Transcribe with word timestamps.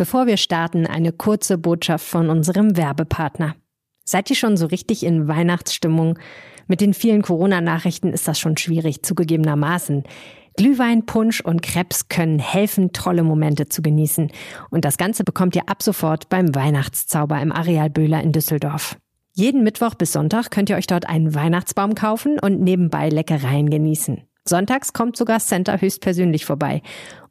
Bevor 0.00 0.26
wir 0.26 0.38
starten, 0.38 0.86
eine 0.86 1.12
kurze 1.12 1.58
Botschaft 1.58 2.06
von 2.06 2.30
unserem 2.30 2.74
Werbepartner. 2.78 3.54
Seid 4.02 4.30
ihr 4.30 4.36
schon 4.36 4.56
so 4.56 4.64
richtig 4.64 5.04
in 5.04 5.28
Weihnachtsstimmung? 5.28 6.18
Mit 6.66 6.80
den 6.80 6.94
vielen 6.94 7.20
Corona-Nachrichten 7.20 8.14
ist 8.14 8.26
das 8.26 8.40
schon 8.40 8.56
schwierig, 8.56 9.02
zugegebenermaßen. 9.02 10.04
Glühwein, 10.56 11.04
Punsch 11.04 11.42
und 11.42 11.60
Krebs 11.60 12.08
können 12.08 12.38
helfen, 12.38 12.94
tolle 12.94 13.22
Momente 13.22 13.68
zu 13.68 13.82
genießen. 13.82 14.32
Und 14.70 14.86
das 14.86 14.96
Ganze 14.96 15.22
bekommt 15.22 15.54
ihr 15.54 15.68
ab 15.68 15.82
sofort 15.82 16.30
beim 16.30 16.54
Weihnachtszauber 16.54 17.38
im 17.38 17.52
Areal 17.52 17.90
Böhler 17.90 18.22
in 18.22 18.32
Düsseldorf. 18.32 18.96
Jeden 19.34 19.62
Mittwoch 19.64 19.96
bis 19.96 20.14
Sonntag 20.14 20.50
könnt 20.50 20.70
ihr 20.70 20.76
euch 20.76 20.86
dort 20.86 21.10
einen 21.10 21.34
Weihnachtsbaum 21.34 21.94
kaufen 21.94 22.38
und 22.40 22.62
nebenbei 22.62 23.10
Leckereien 23.10 23.68
genießen. 23.68 24.22
Sonntags 24.48 24.94
kommt 24.94 25.18
sogar 25.18 25.40
Center 25.40 25.78
höchstpersönlich 25.78 26.46
vorbei. 26.46 26.80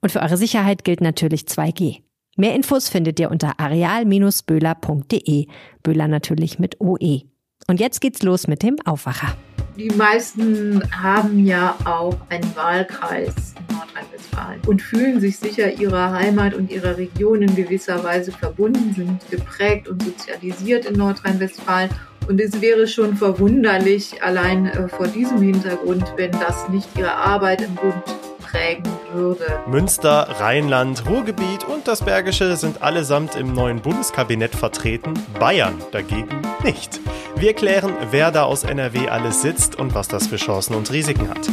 Und 0.01 0.11
für 0.11 0.21
eure 0.21 0.38
Sicherheit 0.38 0.83
gilt 0.83 1.01
natürlich 1.01 1.45
2G. 1.45 2.04
Mehr 2.39 2.55
Infos 2.55 2.87
findet 2.87 3.19
ihr 3.19 3.29
unter 3.31 3.59
areal-böhler.de. 3.59 5.47
Böhler 5.84 6.07
natürlich 6.07 6.57
mit 6.57 6.80
OE. 6.80 7.23
Und 7.67 7.81
jetzt 7.81 7.99
geht's 7.99 8.23
los 8.23 8.47
mit 8.47 8.63
dem 8.63 8.77
Aufwacher. 8.85 9.35
Die 9.75 9.89
meisten 9.89 10.81
haben 10.89 11.45
ja 11.45 11.75
auch 11.83 12.16
einen 12.30 12.55
Wahlkreis 12.55 13.33
in 13.57 13.75
Nordrhein-Westfalen 13.75 14.61
und 14.67 14.81
fühlen 14.81 15.20
sich 15.20 15.38
sicher 15.38 15.73
ihrer 15.73 16.13
Heimat 16.13 16.53
und 16.53 16.71
ihrer 16.71 16.95
Region 16.95 17.41
in 17.41 17.53
gewisser 17.57 18.02
Weise 18.05 18.31
verbunden, 18.31 18.94
sind 18.95 19.30
geprägt 19.30 19.89
und 19.89 20.02
sozialisiert 20.02 20.85
in 20.85 20.94
Nordrhein-Westfalen. 20.95 21.89
Und 22.30 22.39
es 22.39 22.61
wäre 22.61 22.88
schon 22.88 23.17
verwunderlich, 23.17 24.23
allein 24.23 24.67
äh, 24.67 24.88
vor 24.88 25.09
diesem 25.09 25.41
Hintergrund, 25.41 26.05
wenn 26.16 26.31
das 26.31 26.69
nicht 26.69 26.88
ihre 26.97 27.16
Arbeit 27.16 27.63
im 27.63 27.75
Bund 27.75 28.19
prägen 28.52 28.91
würde. 29.13 29.45
Münster, 29.67 30.27
Rheinland, 30.39 31.08
Ruhrgebiet 31.08 31.63
und 31.63 31.88
das 31.88 32.03
Bergische 32.03 32.55
sind 32.55 32.81
allesamt 32.81 33.35
im 33.35 33.53
neuen 33.53 33.81
Bundeskabinett 33.81 34.55
vertreten, 34.55 35.13
Bayern 35.39 35.75
dagegen 35.91 36.41
nicht. 36.64 37.00
Wir 37.36 37.53
klären, 37.53 37.94
wer 38.11 38.31
da 38.31 38.44
aus 38.44 38.64
NRW 38.64 39.08
alles 39.09 39.42
sitzt 39.42 39.75
und 39.75 39.94
was 39.94 40.08
das 40.08 40.27
für 40.27 40.38
Chancen 40.38 40.75
und 40.75 40.92
Risiken 40.92 41.30
hat. 41.30 41.50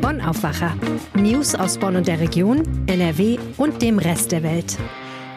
Bonn 0.00 0.20
Aufwacher. 0.20 0.74
News 1.14 1.54
aus 1.54 1.78
Bonn 1.78 1.96
und 1.96 2.08
der 2.08 2.20
Region, 2.20 2.62
NRW 2.86 3.38
und 3.56 3.80
dem 3.82 3.98
Rest 3.98 4.32
der 4.32 4.42
Welt. 4.42 4.76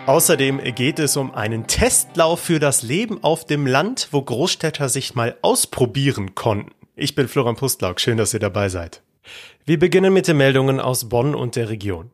Außerdem 0.05 0.59
geht 0.75 0.99
es 0.99 1.15
um 1.15 1.33
einen 1.33 1.67
Testlauf 1.67 2.41
für 2.41 2.59
das 2.59 2.81
Leben 2.81 3.23
auf 3.23 3.45
dem 3.45 3.65
Land, 3.67 4.09
wo 4.11 4.21
Großstädter 4.21 4.89
sich 4.89 5.15
mal 5.15 5.37
ausprobieren 5.41 6.35
konnten. 6.35 6.71
Ich 6.95 7.15
bin 7.15 7.27
Florian 7.27 7.55
Pustlauk, 7.55 8.01
schön, 8.01 8.17
dass 8.17 8.33
ihr 8.33 8.39
dabei 8.39 8.69
seid. 8.69 9.02
Wir 9.65 9.79
beginnen 9.79 10.13
mit 10.13 10.27
den 10.27 10.37
Meldungen 10.37 10.79
aus 10.79 11.09
Bonn 11.09 11.35
und 11.35 11.55
der 11.55 11.69
Region. 11.69 12.11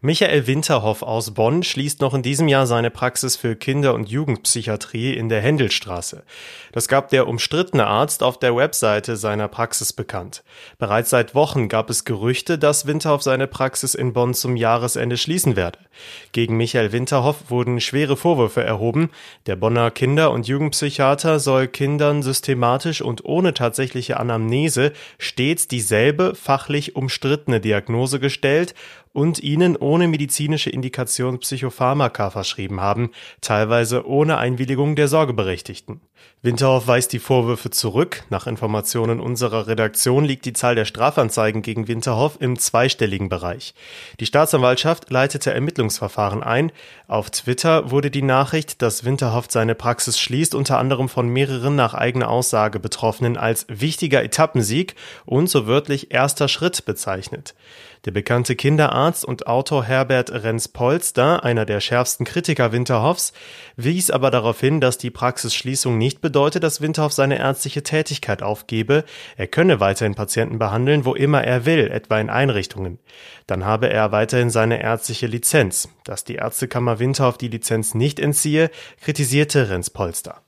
Michael 0.00 0.46
Winterhoff 0.46 1.02
aus 1.02 1.32
Bonn 1.32 1.64
schließt 1.64 2.00
noch 2.02 2.14
in 2.14 2.22
diesem 2.22 2.46
Jahr 2.46 2.68
seine 2.68 2.88
Praxis 2.88 3.34
für 3.34 3.56
Kinder- 3.56 3.94
und 3.94 4.08
Jugendpsychiatrie 4.08 5.12
in 5.14 5.28
der 5.28 5.40
Händelstraße. 5.40 6.22
Das 6.70 6.86
gab 6.86 7.08
der 7.08 7.26
umstrittene 7.26 7.84
Arzt 7.84 8.22
auf 8.22 8.38
der 8.38 8.54
Webseite 8.54 9.16
seiner 9.16 9.48
Praxis 9.48 9.92
bekannt. 9.92 10.44
Bereits 10.78 11.10
seit 11.10 11.34
Wochen 11.34 11.68
gab 11.68 11.90
es 11.90 12.04
Gerüchte, 12.04 12.58
dass 12.58 12.86
Winterhoff 12.86 13.24
seine 13.24 13.48
Praxis 13.48 13.96
in 13.96 14.12
Bonn 14.12 14.34
zum 14.34 14.54
Jahresende 14.54 15.16
schließen 15.16 15.56
werde. 15.56 15.80
Gegen 16.30 16.56
Michael 16.56 16.92
Winterhoff 16.92 17.50
wurden 17.50 17.80
schwere 17.80 18.16
Vorwürfe 18.16 18.62
erhoben. 18.62 19.10
Der 19.46 19.56
Bonner 19.56 19.90
Kinder- 19.90 20.30
und 20.30 20.46
Jugendpsychiater 20.46 21.40
soll 21.40 21.66
Kindern 21.66 22.22
systematisch 22.22 23.02
und 23.02 23.24
ohne 23.24 23.52
tatsächliche 23.52 24.20
Anamnese 24.20 24.92
stets 25.18 25.66
dieselbe 25.66 26.36
fachlich 26.36 26.94
umstrittene 26.94 27.60
Diagnose 27.60 28.20
gestellt 28.20 28.76
und 29.12 29.42
ihnen 29.42 29.76
ohne 29.88 30.06
medizinische 30.06 30.68
Indikation 30.68 31.38
Psychopharmaka 31.38 32.28
verschrieben 32.28 32.82
haben, 32.82 33.10
teilweise 33.40 34.06
ohne 34.06 34.36
Einwilligung 34.36 34.96
der 34.96 35.08
Sorgeberechtigten. 35.08 36.02
Winterhoff 36.42 36.86
weist 36.86 37.12
die 37.12 37.18
Vorwürfe 37.18 37.70
zurück. 37.70 38.22
Nach 38.30 38.46
Informationen 38.46 39.18
unserer 39.18 39.66
Redaktion 39.66 40.24
liegt 40.24 40.44
die 40.44 40.52
Zahl 40.52 40.76
der 40.76 40.84
Strafanzeigen 40.84 41.62
gegen 41.62 41.88
Winterhoff 41.88 42.36
im 42.38 42.58
zweistelligen 42.58 43.28
Bereich. 43.28 43.74
Die 44.20 44.26
Staatsanwaltschaft 44.26 45.10
leitete 45.10 45.52
Ermittlungsverfahren 45.52 46.42
ein. 46.42 46.70
Auf 47.08 47.30
Twitter 47.30 47.90
wurde 47.90 48.10
die 48.10 48.22
Nachricht, 48.22 48.82
dass 48.82 49.04
Winterhoff 49.04 49.46
seine 49.48 49.74
Praxis 49.74 50.20
schließt, 50.20 50.54
unter 50.54 50.78
anderem 50.78 51.08
von 51.08 51.28
mehreren 51.28 51.74
nach 51.74 51.94
eigener 51.94 52.28
Aussage 52.28 52.78
Betroffenen 52.78 53.36
als 53.36 53.66
wichtiger 53.68 54.22
Etappensieg 54.22 54.94
und 55.24 55.48
so 55.50 55.66
wörtlich 55.66 56.12
erster 56.12 56.46
Schritt 56.46 56.84
bezeichnet. 56.84 57.54
Der 58.08 58.14
bekannte 58.14 58.56
Kinderarzt 58.56 59.22
und 59.26 59.46
Autor 59.46 59.84
Herbert 59.84 60.30
Renz-Polster, 60.30 61.44
einer 61.44 61.66
der 61.66 61.80
schärfsten 61.80 62.24
Kritiker 62.24 62.72
Winterhoffs, 62.72 63.34
wies 63.76 64.10
aber 64.10 64.30
darauf 64.30 64.58
hin, 64.58 64.80
dass 64.80 64.96
die 64.96 65.10
Praxisschließung 65.10 65.98
nicht 65.98 66.22
bedeutet, 66.22 66.62
dass 66.62 66.80
Winterhoff 66.80 67.12
seine 67.12 67.38
ärztliche 67.38 67.82
Tätigkeit 67.82 68.42
aufgebe. 68.42 69.04
Er 69.36 69.46
könne 69.46 69.78
weiterhin 69.80 70.14
Patienten 70.14 70.58
behandeln, 70.58 71.04
wo 71.04 71.12
immer 71.12 71.44
er 71.44 71.66
will, 71.66 71.90
etwa 71.90 72.18
in 72.18 72.30
Einrichtungen. 72.30 72.98
Dann 73.46 73.66
habe 73.66 73.90
er 73.90 74.10
weiterhin 74.10 74.48
seine 74.48 74.82
ärztliche 74.82 75.26
Lizenz. 75.26 75.90
Dass 76.04 76.24
die 76.24 76.36
Ärztekammer 76.36 76.98
Winterhoff 77.00 77.36
die 77.36 77.48
Lizenz 77.48 77.92
nicht 77.92 78.20
entziehe, 78.20 78.70
kritisierte 79.02 79.68
Renz-Polster. 79.68 80.40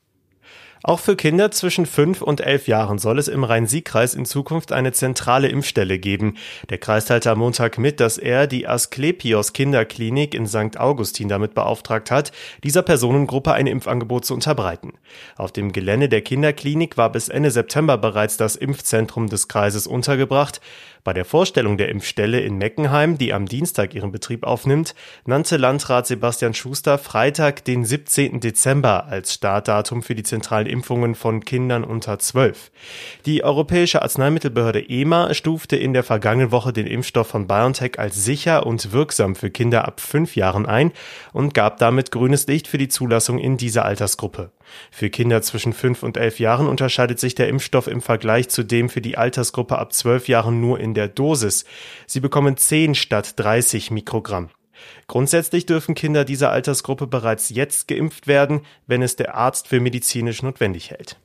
Auch 0.82 0.98
für 0.98 1.14
Kinder 1.14 1.50
zwischen 1.50 1.84
fünf 1.84 2.22
und 2.22 2.40
elf 2.40 2.66
Jahren 2.66 2.98
soll 2.98 3.18
es 3.18 3.28
im 3.28 3.44
Rhein-Sieg-Kreis 3.44 4.14
in 4.14 4.24
Zukunft 4.24 4.72
eine 4.72 4.92
zentrale 4.92 5.48
Impfstelle 5.48 5.98
geben. 5.98 6.38
Der 6.70 6.78
Kreis 6.78 7.04
teilte 7.04 7.30
am 7.30 7.38
Montag 7.38 7.76
mit, 7.76 8.00
dass 8.00 8.16
er 8.16 8.46
die 8.46 8.66
Asklepios 8.66 9.52
Kinderklinik 9.52 10.34
in 10.34 10.46
St. 10.46 10.78
Augustin 10.78 11.28
damit 11.28 11.52
beauftragt 11.52 12.10
hat, 12.10 12.32
dieser 12.64 12.80
Personengruppe 12.82 13.52
ein 13.52 13.66
Impfangebot 13.66 14.24
zu 14.24 14.32
unterbreiten. 14.32 14.94
Auf 15.36 15.52
dem 15.52 15.72
Gelände 15.72 16.08
der 16.08 16.22
Kinderklinik 16.22 16.96
war 16.96 17.12
bis 17.12 17.28
Ende 17.28 17.50
September 17.50 17.98
bereits 17.98 18.38
das 18.38 18.56
Impfzentrum 18.56 19.28
des 19.28 19.48
Kreises 19.48 19.86
untergebracht. 19.86 20.62
Bei 21.02 21.14
der 21.14 21.24
Vorstellung 21.24 21.78
der 21.78 21.88
Impfstelle 21.88 22.40
in 22.40 22.58
Meckenheim, 22.58 23.16
die 23.16 23.32
am 23.32 23.46
Dienstag 23.46 23.94
ihren 23.94 24.12
Betrieb 24.12 24.44
aufnimmt, 24.44 24.94
nannte 25.24 25.56
Landrat 25.56 26.06
Sebastian 26.06 26.52
Schuster 26.52 26.98
Freitag, 26.98 27.64
den 27.64 27.86
17. 27.86 28.40
Dezember 28.40 29.06
als 29.06 29.32
Startdatum 29.32 30.02
für 30.02 30.14
die 30.14 30.24
zentralen 30.24 30.66
Impfungen 30.70 31.14
von 31.14 31.44
Kindern 31.44 31.84
unter 31.84 32.18
12. 32.18 32.70
Die 33.26 33.44
Europäische 33.44 34.02
Arzneimittelbehörde 34.02 34.88
EMA 34.88 35.34
stufte 35.34 35.76
in 35.76 35.92
der 35.92 36.04
vergangenen 36.04 36.52
Woche 36.52 36.72
den 36.72 36.86
Impfstoff 36.86 37.28
von 37.28 37.46
BioNTech 37.46 37.98
als 37.98 38.24
sicher 38.24 38.66
und 38.66 38.92
wirksam 38.92 39.34
für 39.34 39.50
Kinder 39.50 39.86
ab 39.86 40.00
fünf 40.00 40.36
Jahren 40.36 40.66
ein 40.66 40.92
und 41.32 41.54
gab 41.54 41.78
damit 41.78 42.10
grünes 42.10 42.46
Licht 42.46 42.68
für 42.68 42.78
die 42.78 42.88
Zulassung 42.88 43.38
in 43.38 43.56
dieser 43.56 43.84
Altersgruppe. 43.84 44.50
Für 44.90 45.10
Kinder 45.10 45.42
zwischen 45.42 45.72
fünf 45.72 46.02
und 46.02 46.16
elf 46.16 46.38
Jahren 46.38 46.66
unterscheidet 46.66 47.18
sich 47.18 47.34
der 47.34 47.48
Impfstoff 47.48 47.86
im 47.86 48.00
Vergleich 48.00 48.48
zu 48.48 48.62
dem 48.62 48.88
für 48.88 49.00
die 49.00 49.18
Altersgruppe 49.18 49.78
ab 49.78 49.92
zwölf 49.92 50.28
Jahren 50.28 50.60
nur 50.60 50.80
in 50.80 50.94
der 50.94 51.08
Dosis. 51.08 51.64
Sie 52.06 52.20
bekommen 52.20 52.56
10 52.56 52.94
statt 52.94 53.34
30 53.36 53.90
Mikrogramm. 53.90 54.50
Grundsätzlich 55.06 55.66
dürfen 55.66 55.94
Kinder 55.94 56.24
dieser 56.24 56.50
Altersgruppe 56.50 57.06
bereits 57.06 57.50
jetzt 57.50 57.88
geimpft 57.88 58.26
werden, 58.26 58.60
wenn 58.86 59.02
es 59.02 59.16
der 59.16 59.34
Arzt 59.34 59.68
für 59.68 59.80
medizinisch 59.80 60.42
notwendig 60.42 60.90
hält. 60.90 61.16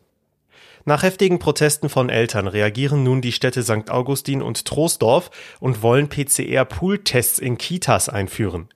Nach 0.88 1.02
heftigen 1.02 1.40
Protesten 1.40 1.90
von 1.90 2.10
Eltern 2.10 2.48
reagieren 2.48 3.02
nun 3.02 3.20
die 3.20 3.32
Städte 3.32 3.64
St. 3.64 3.90
Augustin 3.90 4.44
und 4.44 4.66
Troisdorf 4.66 5.32
und 5.60 5.82
wollen 5.82 6.10
PCR-Pool-Tests 6.10 7.40
in 7.40 7.58
Kitas 7.58 8.08
einführen. 8.08 8.70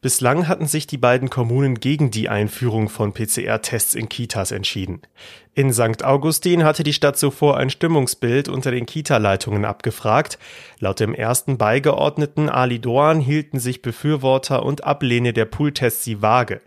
Bislang 0.00 0.46
hatten 0.46 0.66
sich 0.66 0.86
die 0.86 0.96
beiden 0.96 1.28
Kommunen 1.28 1.80
gegen 1.80 2.12
die 2.12 2.28
Einführung 2.28 2.88
von 2.88 3.12
PCR-Tests 3.12 3.96
in 3.96 4.08
Kitas 4.08 4.52
entschieden. 4.52 5.02
In 5.58 5.72
St. 5.72 6.04
Augustin 6.04 6.64
hatte 6.64 6.82
die 6.82 6.92
Stadt 6.92 7.16
zuvor 7.16 7.56
ein 7.56 7.70
Stimmungsbild 7.70 8.50
unter 8.50 8.70
den 8.70 8.84
Kita-Leitungen 8.84 9.64
abgefragt. 9.64 10.38
Laut 10.80 11.00
dem 11.00 11.14
ersten 11.14 11.56
Beigeordneten 11.56 12.50
Ali 12.50 12.78
Doan 12.78 13.20
hielten 13.20 13.58
sich 13.58 13.80
Befürworter 13.80 14.66
und 14.66 14.84
Ablehne 14.84 15.32
der 15.32 15.46
Pooltests 15.46 16.04
die 16.04 16.20
Waage. 16.20 16.60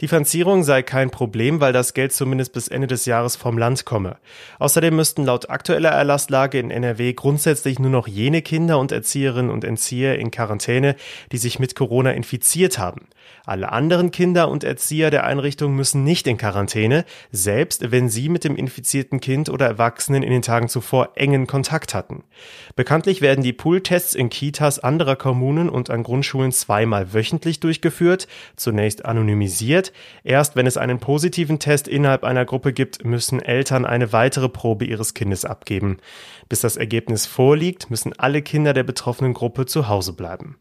Differenzierung 0.00 0.62
sei 0.62 0.84
kein 0.84 1.10
Problem, 1.10 1.60
weil 1.60 1.72
das 1.72 1.92
Geld 1.92 2.12
zumindest 2.12 2.52
bis 2.52 2.68
Ende 2.68 2.86
des 2.86 3.04
Jahres 3.04 3.34
vom 3.34 3.58
Land 3.58 3.84
komme. 3.84 4.16
Außerdem 4.60 4.94
müssten 4.94 5.24
laut 5.24 5.50
aktueller 5.50 5.90
Erlasslage 5.90 6.60
in 6.60 6.70
NRW 6.70 7.14
grundsätzlich 7.14 7.80
nur 7.80 7.90
noch 7.90 8.06
jene 8.06 8.42
Kinder 8.42 8.78
und 8.78 8.92
Erzieherinnen 8.92 9.50
und 9.50 9.64
Erzieher 9.64 10.20
in 10.20 10.30
Quarantäne, 10.30 10.94
die 11.32 11.38
sich 11.38 11.58
mit 11.58 11.74
Corona 11.74 12.12
infiziert 12.12 12.78
haben. 12.78 13.08
Alle 13.44 13.72
anderen 13.72 14.10
Kinder 14.10 14.48
und 14.48 14.64
Erzieher 14.64 15.10
der 15.10 15.24
Einrichtung 15.24 15.74
müssen 15.74 16.04
nicht 16.04 16.26
in 16.26 16.36
Quarantäne, 16.36 17.04
selbst 17.30 17.90
wenn 17.90 18.08
sie 18.08 18.28
mit 18.36 18.44
dem 18.44 18.54
infizierten 18.54 19.18
Kind 19.18 19.48
oder 19.48 19.64
Erwachsenen 19.64 20.22
in 20.22 20.30
den 20.30 20.42
Tagen 20.42 20.68
zuvor 20.68 21.12
engen 21.14 21.46
Kontakt 21.46 21.94
hatten. 21.94 22.22
Bekanntlich 22.74 23.22
werden 23.22 23.42
die 23.42 23.54
Pooltests 23.54 24.14
in 24.14 24.28
Kitas 24.28 24.78
anderer 24.78 25.16
Kommunen 25.16 25.70
und 25.70 25.88
an 25.88 26.02
Grundschulen 26.02 26.52
zweimal 26.52 27.14
wöchentlich 27.14 27.60
durchgeführt, 27.60 28.28
zunächst 28.54 29.06
anonymisiert. 29.06 29.94
Erst 30.22 30.54
wenn 30.54 30.66
es 30.66 30.76
einen 30.76 30.98
positiven 30.98 31.58
Test 31.58 31.88
innerhalb 31.88 32.24
einer 32.24 32.44
Gruppe 32.44 32.74
gibt, 32.74 33.06
müssen 33.06 33.40
Eltern 33.40 33.86
eine 33.86 34.12
weitere 34.12 34.50
Probe 34.50 34.84
ihres 34.84 35.14
Kindes 35.14 35.46
abgeben. 35.46 35.96
Bis 36.50 36.60
das 36.60 36.76
Ergebnis 36.76 37.24
vorliegt, 37.24 37.88
müssen 37.88 38.12
alle 38.18 38.42
Kinder 38.42 38.74
der 38.74 38.84
betroffenen 38.84 39.32
Gruppe 39.32 39.64
zu 39.64 39.88
Hause 39.88 40.12
bleiben. 40.12 40.58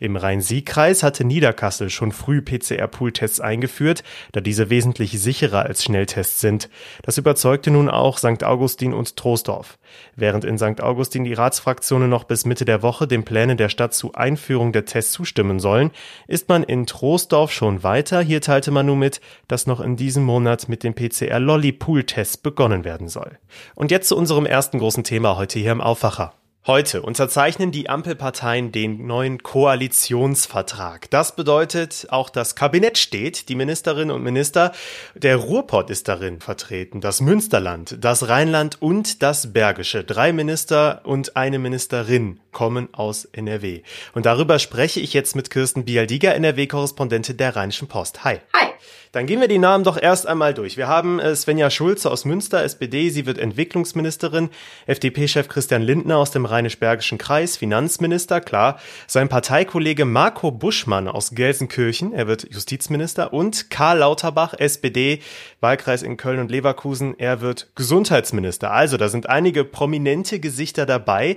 Im 0.00 0.16
Rhein-Sieg-Kreis 0.16 1.02
hatte 1.02 1.24
Niederkassel 1.24 1.90
schon 1.90 2.12
früh 2.12 2.42
PCR-Pool-Tests 2.42 3.40
eingeführt, 3.40 4.02
da 4.32 4.40
diese 4.40 4.70
wesentlich 4.70 5.20
sicherer 5.20 5.62
als 5.62 5.84
Schnelltests 5.84 6.40
sind. 6.40 6.68
Das 7.02 7.18
überzeugte 7.18 7.70
nun 7.70 7.88
auch 7.88 8.18
St. 8.18 8.44
Augustin 8.44 8.94
und 8.94 9.16
Troisdorf. 9.16 9.78
Während 10.16 10.44
in 10.44 10.58
St. 10.58 10.80
Augustin 10.80 11.24
die 11.24 11.34
Ratsfraktionen 11.34 12.08
noch 12.08 12.24
bis 12.24 12.44
Mitte 12.44 12.64
der 12.64 12.82
Woche 12.82 13.06
den 13.06 13.24
Plänen 13.24 13.56
der 13.56 13.68
Stadt 13.68 13.94
zur 13.94 14.16
Einführung 14.16 14.72
der 14.72 14.84
Tests 14.84 15.12
zustimmen 15.12 15.60
sollen, 15.60 15.90
ist 16.26 16.48
man 16.48 16.62
in 16.62 16.86
Troisdorf 16.86 17.52
schon 17.52 17.82
weiter. 17.82 18.20
Hier 18.20 18.40
teilte 18.40 18.70
man 18.70 18.86
nun 18.86 18.98
mit, 18.98 19.20
dass 19.48 19.66
noch 19.66 19.80
in 19.80 19.96
diesem 19.96 20.24
Monat 20.24 20.68
mit 20.68 20.82
dem 20.82 20.94
PCR-Lolli-Pool-Test 20.94 22.42
begonnen 22.42 22.84
werden 22.84 23.08
soll. 23.08 23.38
Und 23.74 23.90
jetzt 23.90 24.08
zu 24.08 24.16
unserem 24.16 24.46
ersten 24.46 24.78
großen 24.78 25.04
Thema 25.04 25.36
heute 25.36 25.58
hier 25.58 25.72
im 25.72 25.80
Aufwacher. 25.80 26.34
Heute 26.64 27.02
unterzeichnen 27.02 27.72
die 27.72 27.88
Ampelparteien 27.88 28.70
den 28.70 29.04
neuen 29.04 29.42
Koalitionsvertrag. 29.42 31.10
Das 31.10 31.34
bedeutet, 31.34 32.06
auch 32.10 32.30
das 32.30 32.54
Kabinett 32.54 32.98
steht, 32.98 33.48
die 33.48 33.56
Ministerinnen 33.56 34.14
und 34.14 34.22
Minister, 34.22 34.70
der 35.16 35.38
Ruhrpott 35.38 35.90
ist 35.90 36.06
darin 36.06 36.38
vertreten, 36.40 37.00
das 37.00 37.20
Münsterland, 37.20 37.96
das 38.00 38.28
Rheinland 38.28 38.80
und 38.80 39.24
das 39.24 39.52
Bergische. 39.52 40.04
Drei 40.04 40.32
Minister 40.32 41.00
und 41.02 41.36
eine 41.36 41.58
Ministerin 41.58 42.38
kommen 42.52 42.88
aus 42.92 43.24
NRW. 43.24 43.82
Und 44.14 44.26
darüber 44.26 44.58
spreche 44.58 45.00
ich 45.00 45.12
jetzt 45.12 45.34
mit 45.34 45.50
Kirsten 45.50 45.84
Bialdiger, 45.84 46.34
NRW-Korrespondentin 46.34 47.36
der 47.36 47.56
Rheinischen 47.56 47.88
Post. 47.88 48.24
Hi. 48.24 48.38
Hi. 48.54 48.72
Dann 49.12 49.26
gehen 49.26 49.42
wir 49.42 49.48
die 49.48 49.58
Namen 49.58 49.84
doch 49.84 50.00
erst 50.00 50.26
einmal 50.26 50.54
durch. 50.54 50.78
Wir 50.78 50.88
haben 50.88 51.20
äh, 51.20 51.36
Svenja 51.36 51.68
Schulze 51.68 52.10
aus 52.10 52.24
Münster, 52.24 52.64
SPD, 52.64 53.10
sie 53.10 53.26
wird 53.26 53.36
Entwicklungsministerin, 53.36 54.48
FDP-Chef 54.86 55.48
Christian 55.48 55.82
Lindner 55.82 56.16
aus 56.16 56.30
dem 56.30 56.46
Rheinisch-Bergischen 56.46 57.18
Kreis, 57.18 57.58
Finanzminister, 57.58 58.40
klar, 58.40 58.80
sein 59.06 59.28
Parteikollege 59.28 60.06
Marco 60.06 60.50
Buschmann 60.50 61.08
aus 61.08 61.32
Gelsenkirchen, 61.34 62.14
er 62.14 62.26
wird 62.26 62.46
Justizminister 62.50 63.34
und 63.34 63.68
Karl 63.68 63.98
Lauterbach, 63.98 64.54
SPD, 64.54 65.20
Wahlkreis 65.60 66.02
in 66.02 66.16
Köln 66.16 66.40
und 66.40 66.50
Leverkusen, 66.50 67.14
er 67.18 67.42
wird 67.42 67.68
Gesundheitsminister. 67.74 68.72
Also, 68.72 68.96
da 68.96 69.10
sind 69.10 69.28
einige 69.28 69.64
prominente 69.64 70.40
Gesichter 70.40 70.86
dabei. 70.86 71.36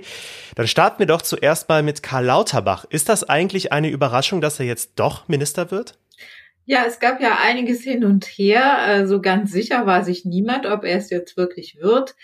Dann 0.54 0.66
starten 0.66 1.00
wir 1.00 1.05
doch 1.06 1.22
zuerst 1.22 1.68
mal 1.68 1.82
mit 1.82 2.02
Karl 2.02 2.24
Lauterbach. 2.24 2.84
Ist 2.90 3.08
das 3.08 3.24
eigentlich 3.24 3.72
eine 3.72 3.90
Überraschung, 3.90 4.40
dass 4.40 4.60
er 4.60 4.66
jetzt 4.66 4.92
doch 4.96 5.28
Minister 5.28 5.70
wird? 5.70 5.98
Ja, 6.64 6.84
es 6.86 6.98
gab 6.98 7.20
ja 7.20 7.38
einiges 7.40 7.82
hin 7.82 8.04
und 8.04 8.24
her. 8.24 8.78
Also 8.78 9.20
ganz 9.20 9.52
sicher 9.52 9.86
war 9.86 10.04
sich 10.04 10.24
niemand, 10.24 10.66
ob 10.66 10.84
er 10.84 10.98
es 10.98 11.10
jetzt 11.10 11.36
wirklich 11.36 11.76
wird. 11.80 12.16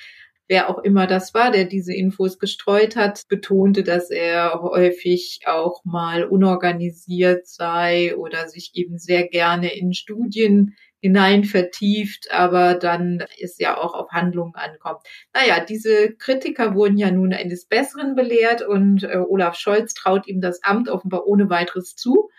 Wer 0.48 0.68
auch 0.68 0.82
immer 0.82 1.06
das 1.06 1.32
war, 1.32 1.50
der 1.50 1.64
diese 1.64 1.94
Infos 1.94 2.38
gestreut 2.38 2.96
hat, 2.96 3.22
betonte, 3.28 3.84
dass 3.84 4.10
er 4.10 4.60
häufig 4.60 5.40
auch 5.46 5.84
mal 5.84 6.24
unorganisiert 6.24 7.46
sei 7.46 8.16
oder 8.16 8.48
sich 8.48 8.72
eben 8.74 8.98
sehr 8.98 9.28
gerne 9.28 9.72
in 9.74 9.94
Studien 9.94 10.74
hinein 11.02 11.42
vertieft, 11.44 12.30
aber 12.30 12.74
dann 12.74 13.24
ist 13.36 13.60
ja 13.60 13.76
auch 13.76 13.92
auf 13.92 14.10
Handlungen 14.10 14.54
ankommt. 14.54 15.00
Naja, 15.34 15.62
diese 15.64 16.14
Kritiker 16.14 16.74
wurden 16.74 16.96
ja 16.96 17.10
nun 17.10 17.34
eines 17.34 17.66
Besseren 17.66 18.14
belehrt 18.14 18.62
und 18.62 19.02
äh, 19.02 19.16
Olaf 19.16 19.56
Scholz 19.56 19.94
traut 19.94 20.28
ihm 20.28 20.40
das 20.40 20.62
Amt 20.62 20.88
offenbar 20.88 21.26
ohne 21.26 21.50
weiteres 21.50 21.96
zu 21.96 22.30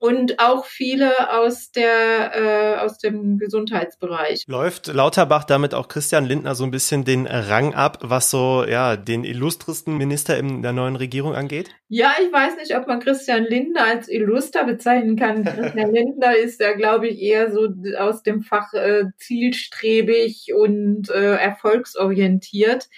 und 0.00 0.40
auch 0.40 0.64
viele 0.64 1.30
aus 1.38 1.72
der 1.72 2.32
äh, 2.34 2.78
aus 2.78 2.98
dem 2.98 3.36
Gesundheitsbereich. 3.38 4.44
Läuft 4.48 4.86
Lauterbach 4.86 5.44
damit 5.44 5.74
auch 5.74 5.88
Christian 5.88 6.24
Lindner 6.24 6.54
so 6.54 6.64
ein 6.64 6.70
bisschen 6.70 7.04
den 7.04 7.26
Rang 7.26 7.74
ab, 7.74 7.98
was 8.00 8.30
so 8.30 8.64
ja 8.66 8.96
den 8.96 9.24
illustresten 9.24 9.98
Minister 9.98 10.38
in 10.38 10.62
der 10.62 10.72
neuen 10.72 10.96
Regierung 10.96 11.34
angeht? 11.34 11.68
Ja, 11.88 12.14
ich 12.18 12.32
weiß 12.32 12.56
nicht, 12.56 12.74
ob 12.74 12.86
man 12.86 13.00
Christian 13.00 13.44
Lindner 13.44 13.84
als 13.84 14.08
illuster 14.08 14.64
bezeichnen 14.64 15.16
kann. 15.16 15.44
Christian 15.44 15.92
Lindner 15.92 16.34
ist 16.34 16.60
ja, 16.60 16.72
glaube 16.72 17.08
ich, 17.08 17.20
eher 17.20 17.52
so 17.52 17.68
aus 17.98 18.22
dem 18.22 18.40
Fach 18.40 18.72
äh, 18.72 19.04
zielstrebig 19.18 20.54
und 20.56 21.10
äh, 21.10 21.36
erfolgsorientiert 21.36 22.88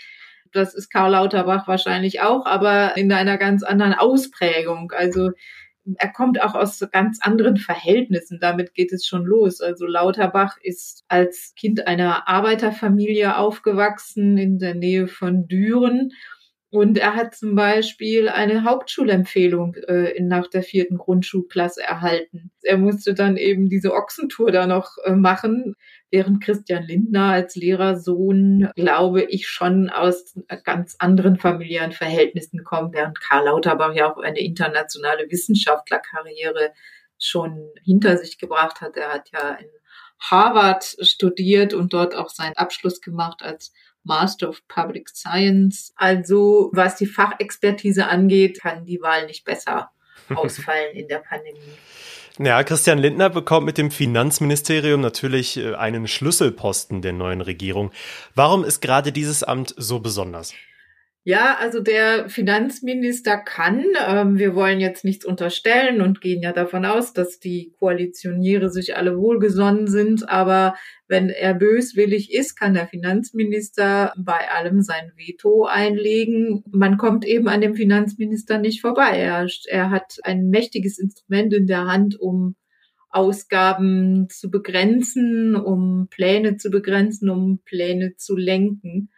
das 0.55 0.75
ist 0.75 0.91
Karl 0.91 1.13
Lauterbach 1.13 1.67
wahrscheinlich 1.67 2.21
auch, 2.21 2.45
aber 2.45 2.97
in 2.97 3.11
einer 3.11 3.39
ganz 3.39 3.63
anderen 3.63 3.95
Ausprägung. 3.95 4.93
Also 4.95 5.31
er 5.99 6.13
kommt 6.13 6.41
auch 6.41 6.55
aus 6.55 6.85
ganz 6.93 7.19
anderen 7.23 7.57
Verhältnissen. 7.57 8.39
Damit 8.41 8.75
geht 8.75 8.93
es 8.93 9.07
schon 9.07 9.25
los. 9.25 9.61
Also 9.61 9.87
Lauterbach 9.87 10.57
ist 10.63 11.05
als 11.09 11.55
Kind 11.57 11.87
einer 11.87 12.29
Arbeiterfamilie 12.29 13.37
aufgewachsen 13.37 14.39
in 14.39 14.59
der 14.59 14.75
Nähe 14.75 15.09
von 15.09 15.49
Düren. 15.49 16.13
Und 16.73 16.97
er 16.97 17.17
hat 17.17 17.35
zum 17.35 17.55
Beispiel 17.55 18.31
eine 18.31 18.65
Hauptschulempfehlung 18.65 19.75
äh, 19.75 20.19
nach 20.23 20.49
der 20.49 20.63
vierten 20.63 20.97
Grundschulklasse 20.97 21.83
erhalten. 21.83 22.51
Er 22.63 22.79
musste 22.79 23.13
dann 23.13 23.37
eben 23.37 23.69
diese 23.69 23.93
Ochsentour 23.93 24.53
da 24.53 24.67
noch 24.67 24.97
äh, 25.05 25.13
machen, 25.13 25.75
während 26.11 26.43
Christian 26.43 26.85
Lindner 26.85 27.33
als 27.33 27.57
Lehrersohn, 27.57 28.71
glaube 28.75 29.23
ich, 29.23 29.49
schon 29.49 29.91
aus 29.91 30.35
ganz 30.65 30.97
anderen 30.99 31.37
familiären 31.37 31.93
Verhältnissen 31.93 32.65
kommt, 32.65 32.95
während 32.95 33.21
Karl 33.21 33.45
Lauterbach 33.45 33.95
ja 33.95 34.11
auch 34.11 34.23
eine 34.23 34.41
internationale 34.41 35.31
Wissenschaftlerkarriere 35.31 36.73
schon 37.19 37.69
hinter 37.85 38.17
sich 38.17 38.39
gebracht 38.39 38.81
hat. 38.81 38.97
Er 38.97 39.13
hat 39.13 39.29
ja 39.31 39.57
in 39.61 39.69
Harvard 40.21 40.97
studiert 41.03 41.75
und 41.75 41.93
dort 41.93 42.15
auch 42.15 42.31
seinen 42.31 42.57
Abschluss 42.57 43.03
gemacht 43.03 43.43
als 43.43 43.75
Master 44.05 44.49
of 44.49 44.67
Public 44.69 45.09
Science. 45.09 45.93
Also 45.97 46.71
was 46.73 46.97
die 46.97 47.07
Fachexpertise 47.07 48.07
angeht, 48.07 48.61
kann 48.61 48.85
die 48.85 49.01
Wahl 49.01 49.27
nicht 49.27 49.45
besser 49.45 49.91
ausfallen 50.35 50.95
in 50.95 51.09
der 51.09 51.19
Pandemie. 51.19 51.59
Ja, 52.39 52.63
Christian 52.65 52.99
Lindner 52.99 53.29
bekommt 53.29 53.67
mit 53.67 53.77
dem 53.77 53.91
Finanzministerium 53.91 55.03
natürlich 55.03 55.59
äh, 55.59 55.75
einen 55.75 56.09
Schlüsselposten 56.09 57.03
der 57.03 57.13
neuen 57.13 57.43
Regierung. 57.43 57.93
Warum 58.35 58.65
ist 58.65 58.81
gerade 58.81 59.13
dieses 59.13 59.43
Amt 59.43 59.75
so 59.77 59.99
besonders? 60.01 60.55
Ja, 61.25 61.57
also 61.61 61.79
der 61.79 62.29
Finanzminister 62.29 63.37
kann, 63.37 63.85
ähm, 64.09 64.39
wir 64.39 64.57
wollen 64.57 64.81
jetzt 64.81 65.05
nichts 65.05 65.25
unterstellen 65.25 66.01
und 66.03 66.21
gehen 66.21 66.43
ja 66.43 66.53
davon 66.53 66.85
aus, 66.85 67.13
dass 67.13 67.39
die 67.39 67.73
Koalitioniere 67.79 68.71
sich 68.71 68.97
alle 68.97 69.17
wohlgesonnen 69.17 69.87
sind, 69.87 70.29
aber 70.29 70.75
wenn 71.07 71.31
er 71.31 71.55
böswillig 71.55 72.35
ist, 72.35 72.57
kann 72.57 72.75
der 72.75 72.89
Finanzminister 72.89 74.13
bei 74.19 74.51
allem 74.51 74.83
sein 74.83 75.13
Veto 75.15 75.65
einlegen. 75.65 76.65
Man 76.73 76.97
kommt 76.97 77.25
eben 77.25 77.49
an 77.49 77.61
dem 77.61 77.77
Finanzminister 77.77 78.59
nicht 78.59 78.81
vorbei. 78.81 79.17
Er, 79.19 79.47
er 79.69 79.91
hat 79.91 80.17
ein 80.25 80.49
mächtiges 80.49 80.99
Instrument 80.99 81.55
in 81.55 81.69
der 81.69 81.87
Hand, 81.87 82.19
um 82.19 82.57
Ausgaben 83.11 84.29
zu 84.29 84.51
begrenzen, 84.51 85.55
um 85.55 86.09
Pläne 86.11 86.57
zu 86.57 86.71
begrenzen, 86.71 87.31
um 87.31 87.61
Pläne 87.65 88.17
zu 88.17 88.35
lenken 88.35 89.11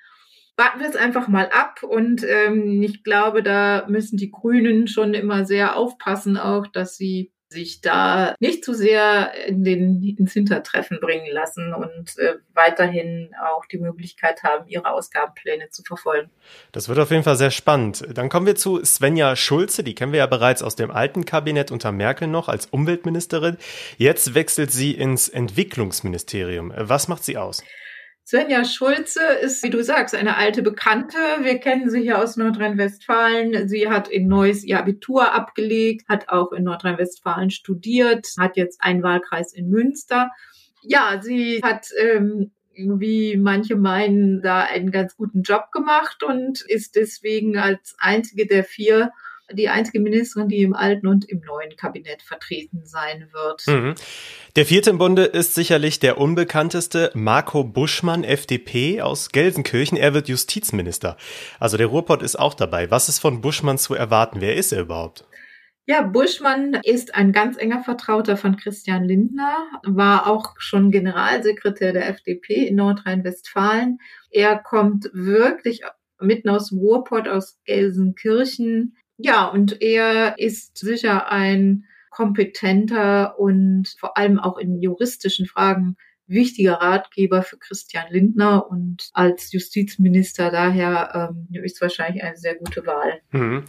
warten 0.57 0.81
wir 0.81 0.89
es 0.89 0.97
einfach 0.97 1.29
mal 1.29 1.49
ab. 1.51 1.83
Und 1.83 2.25
ähm, 2.25 2.83
ich 2.83 3.05
glaube, 3.05 3.43
da 3.43 3.87
müssen 3.89 4.17
die 4.17 4.31
Grünen 4.31 4.87
schon 4.89 5.15
immer 5.15 5.45
sehr 5.45 5.77
aufpassen, 5.77 6.37
auch, 6.37 6.67
dass 6.67 6.97
sie 6.97 7.33
sich 7.55 7.81
da 7.81 8.35
nicht 8.41 8.65
zu 8.65 8.75
sehr 8.75 9.33
in 9.47 9.65
den, 9.65 10.03
ins 10.03 10.33
Hintertreffen 10.33 10.99
bringen 11.01 11.33
lassen 11.33 11.73
und 11.73 12.19
äh, 12.19 12.35
weiterhin 12.53 13.31
auch 13.41 13.65
die 13.67 13.79
Möglichkeit 13.79 14.43
haben, 14.43 14.67
ihre 14.67 14.91
Ausgabenpläne 14.91 15.71
zu 15.71 15.83
verfolgen. 15.85 16.31
Das 16.73 16.89
wird 16.89 16.99
auf 16.99 17.11
jeden 17.11 17.23
Fall 17.23 17.37
sehr 17.37 17.53
spannend. 17.53 18.05
Dann 18.13 18.29
kommen 18.29 18.47
wir 18.47 18.57
zu 18.57 18.85
Svenja 18.85 19.37
Schulze, 19.37 19.85
die 19.85 19.95
kennen 19.95 20.13
wir 20.13 20.19
ja 20.19 20.27
bereits 20.27 20.63
aus 20.63 20.75
dem 20.75 20.91
alten 20.91 21.25
Kabinett 21.25 21.71
unter 21.71 21.93
Merkel 21.93 22.29
noch 22.29 22.49
als 22.49 22.67
Umweltministerin. 22.67 23.57
Jetzt 23.97 24.35
wechselt 24.35 24.73
sie 24.73 24.93
ins 24.93 25.29
Entwicklungsministerium. 25.29 26.73
Was 26.77 27.09
macht 27.09 27.25
sie 27.25 27.39
aus? 27.39 27.63
Svenja 28.27 28.65
Schulze 28.65 29.21
ist, 29.43 29.63
wie 29.63 29.71
du 29.71 29.85
sagst, 29.85 30.15
eine 30.15 30.39
alte 30.39 30.63
Bekannte. 30.63 31.19
Wir 31.43 31.59
kennen 31.59 31.91
sie 31.91 32.01
hier 32.01 32.19
aus 32.19 32.39
Nordrhein-Westfalen. 32.39 33.69
Sie 33.69 33.91
hat 33.91 34.09
in 34.09 34.29
Neuss 34.29 34.65
ihr 34.65 34.79
Abitur 34.79 35.35
abgelegt, 35.35 36.09
hat 36.09 36.31
auch 36.31 36.53
in 36.53 36.65
Nordrhein-Westfalen 36.65 37.51
studiert, 37.51 38.29
hat 38.39 38.57
jetzt 38.57 38.83
einen 38.83 39.03
Wahlkreis 39.03 39.53
in 39.53 39.69
Münster. 39.69 40.31
Ja, 40.83 41.21
sie 41.23 41.61
hat 41.63 41.89
ähm, 42.01 42.51
wie 42.77 43.37
manche 43.37 43.77
meinen, 43.77 44.41
da 44.41 44.61
einen 44.63 44.91
ganz 44.91 45.17
guten 45.17 45.43
Job 45.43 45.71
gemacht 45.71 46.23
und 46.23 46.63
ist 46.63 46.97
deswegen 46.97 47.59
als 47.59 47.95
einzige 47.99 48.47
der 48.47 48.65
vier 48.65 49.11
die 49.53 49.69
einzige 49.69 50.01
Ministerin, 50.01 50.49
die 50.49 50.63
im 50.63 50.75
alten 50.75 51.07
und 51.07 51.29
im 51.29 51.41
neuen 51.41 51.77
Kabinett 51.77 52.23
vertreten 52.23 52.85
sein 52.85 53.29
wird. 53.33 53.67
Mhm. 53.67 53.95
Der 54.57 54.67
vierte 54.67 54.91
im 54.91 54.99
Bunde 54.99 55.25
ist 55.25 55.55
sicherlich 55.55 55.99
der 55.99 56.19
unbekannteste 56.19 57.11
Marco 57.15 57.65
Buschmann, 57.65 58.25
FDP 58.25 59.03
aus 59.03 59.31
Gelsenkirchen. 59.31 59.99
Er 59.99 60.15
wird 60.15 60.29
Justizminister. 60.29 61.17
Also 61.59 61.77
der 61.77 61.89
Ruhrpott 61.89 62.23
ist 62.23 62.37
auch 62.37 62.55
dabei. 62.55 62.91
Was 62.91 63.09
ist 63.09 63.19
von 63.19 63.41
Buschmann 63.41 63.79
zu 63.79 63.95
erwarten? 63.95 64.41
Wer 64.41 64.57
ist 64.57 64.73
er 64.73 64.83
überhaupt? 64.83 65.25
Ja, 65.87 66.01
Buschmann 66.01 66.81
ist 66.83 67.15
ein 67.15 67.33
ganz 67.33 67.59
enger 67.59 67.85
Vertrauter 67.85 68.39
von 68.39 68.57
Christian 68.57 69.05
Lindner, 69.05 69.67
war 69.83 70.27
auch 70.27 70.55
schon 70.57 70.91
Generalsekretär 70.91 71.93
der 71.93 72.09
FDP 72.09 72.67
in 72.67 72.77
Nordrhein-Westfalen. 72.77 73.99
Er 74.31 74.57
kommt 74.57 75.11
wirklich 75.13 75.83
mitten 76.21 76.49
aus 76.49 76.73
Ruhrpott, 76.73 77.29
aus 77.29 77.61
Gelsenkirchen, 77.67 78.97
Ja, 79.17 79.47
und 79.47 79.81
er 79.81 80.39
ist 80.39 80.79
sicher 80.79 81.31
ein 81.31 81.85
kompetenter 82.11 83.39
und 83.39 83.89
vor 83.99 84.17
allem 84.17 84.39
auch 84.39 84.57
in 84.59 84.81
juristischen 84.81 85.47
Fragen 85.47 85.97
wichtiger 86.27 86.75
Ratgeber 86.75 87.43
für 87.43 87.59
Christian 87.59 88.07
Lindner 88.11 88.71
und 88.71 89.11
als 89.13 89.53
Justizminister 89.53 90.51
daher 90.51 91.31
ähm, 91.31 91.49
ist 91.63 91.81
wahrscheinlich 91.81 92.23
eine 92.23 92.37
sehr 92.37 92.55
gute 92.55 92.87
Wahl. 92.87 93.21
Mhm. 93.33 93.65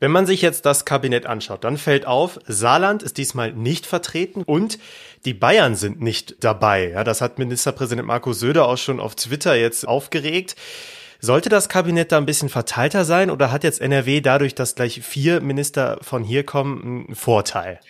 Wenn 0.00 0.10
man 0.10 0.26
sich 0.26 0.42
jetzt 0.42 0.66
das 0.66 0.84
Kabinett 0.84 1.26
anschaut, 1.26 1.64
dann 1.64 1.76
fällt 1.76 2.06
auf, 2.06 2.38
Saarland 2.46 3.02
ist 3.02 3.16
diesmal 3.16 3.52
nicht 3.52 3.86
vertreten 3.86 4.42
und 4.44 4.78
die 5.24 5.34
Bayern 5.34 5.76
sind 5.76 6.00
nicht 6.00 6.42
dabei. 6.42 6.90
Ja, 6.90 7.04
das 7.04 7.20
hat 7.20 7.38
Ministerpräsident 7.38 8.06
Markus 8.06 8.40
Söder 8.40 8.66
auch 8.66 8.76
schon 8.76 9.00
auf 9.00 9.14
Twitter 9.14 9.54
jetzt 9.54 9.86
aufgeregt. 9.86 10.56
Sollte 11.24 11.48
das 11.48 11.70
Kabinett 11.70 12.12
da 12.12 12.18
ein 12.18 12.26
bisschen 12.26 12.50
verteilter 12.50 13.06
sein 13.06 13.30
oder 13.30 13.50
hat 13.50 13.64
jetzt 13.64 13.80
NRW 13.80 14.20
dadurch, 14.20 14.54
dass 14.54 14.74
gleich 14.74 15.00
vier 15.00 15.40
Minister 15.40 15.98
von 16.02 16.22
hier 16.22 16.44
kommen, 16.44 17.06
einen 17.06 17.14
Vorteil? 17.14 17.80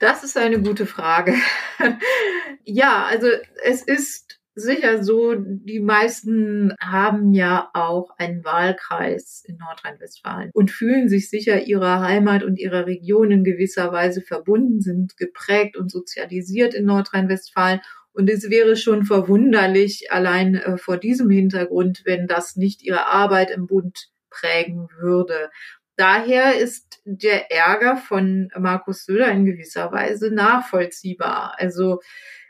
Das 0.00 0.24
ist 0.24 0.36
eine 0.36 0.60
gute 0.60 0.84
Frage. 0.84 1.34
ja, 2.64 3.04
also 3.04 3.28
es 3.62 3.82
ist 3.82 4.40
sicher 4.56 5.04
so, 5.04 5.36
die 5.36 5.78
meisten 5.78 6.74
haben 6.80 7.32
ja 7.32 7.70
auch 7.72 8.10
einen 8.18 8.42
Wahlkreis 8.42 9.44
in 9.46 9.58
Nordrhein-Westfalen 9.58 10.50
und 10.52 10.72
fühlen 10.72 11.08
sich 11.08 11.30
sicher 11.30 11.66
ihrer 11.66 12.00
Heimat 12.00 12.42
und 12.42 12.58
ihrer 12.58 12.86
Region 12.86 13.30
in 13.30 13.44
gewisser 13.44 13.92
Weise 13.92 14.22
verbunden, 14.22 14.80
sind 14.80 15.16
geprägt 15.18 15.76
und 15.76 15.88
sozialisiert 15.88 16.74
in 16.74 16.86
Nordrhein-Westfalen 16.86 17.80
und 18.16 18.30
es 18.30 18.48
wäre 18.48 18.76
schon 18.76 19.04
verwunderlich, 19.04 20.10
allein 20.10 20.54
äh, 20.54 20.78
vor 20.78 20.96
diesem 20.96 21.28
Hintergrund, 21.28 22.02
wenn 22.06 22.26
das 22.26 22.56
nicht 22.56 22.82
ihre 22.82 23.06
Arbeit 23.06 23.50
im 23.50 23.66
Bund 23.66 24.08
prägen 24.30 24.88
würde. 24.98 25.50
Daher 25.96 26.58
ist 26.58 27.00
der 27.04 27.52
Ärger 27.52 27.98
von 27.98 28.48
Markus 28.58 29.04
Söder 29.04 29.30
in 29.30 29.44
gewisser 29.44 29.92
Weise 29.92 30.30
nachvollziehbar. 30.30 31.56
Also 31.58 32.00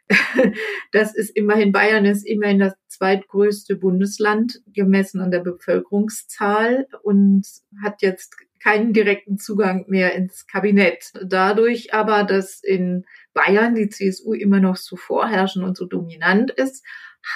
das 0.93 1.17
ist 1.17 1.31
immerhin, 1.31 1.73
Bayern 1.73 2.05
ist 2.05 2.25
immerhin 2.25 2.61
das 2.61 2.75
zweitgrößte 2.87 3.75
Bundesland 3.75 4.61
gemessen 4.73 5.21
an 5.21 5.33
der 5.33 5.41
Bevölkerungszahl 5.41 6.87
und 7.03 7.45
hat 7.83 8.03
jetzt 8.03 8.37
keinen 8.63 8.93
direkten 8.93 9.39
Zugang 9.39 9.85
mehr 9.89 10.15
ins 10.15 10.47
Kabinett. 10.47 11.13
Dadurch 11.25 11.95
aber, 11.95 12.25
dass 12.25 12.63
in 12.63 13.05
Bayern 13.35 13.75
die 13.75 13.89
CSU 13.89 14.33
immer 14.33 14.61
noch 14.61 14.77
so 14.77 14.97
vorherrschend 14.97 15.65
und 15.65 15.77
so 15.77 15.87
dominant 15.87 16.51
ist, 16.51 16.85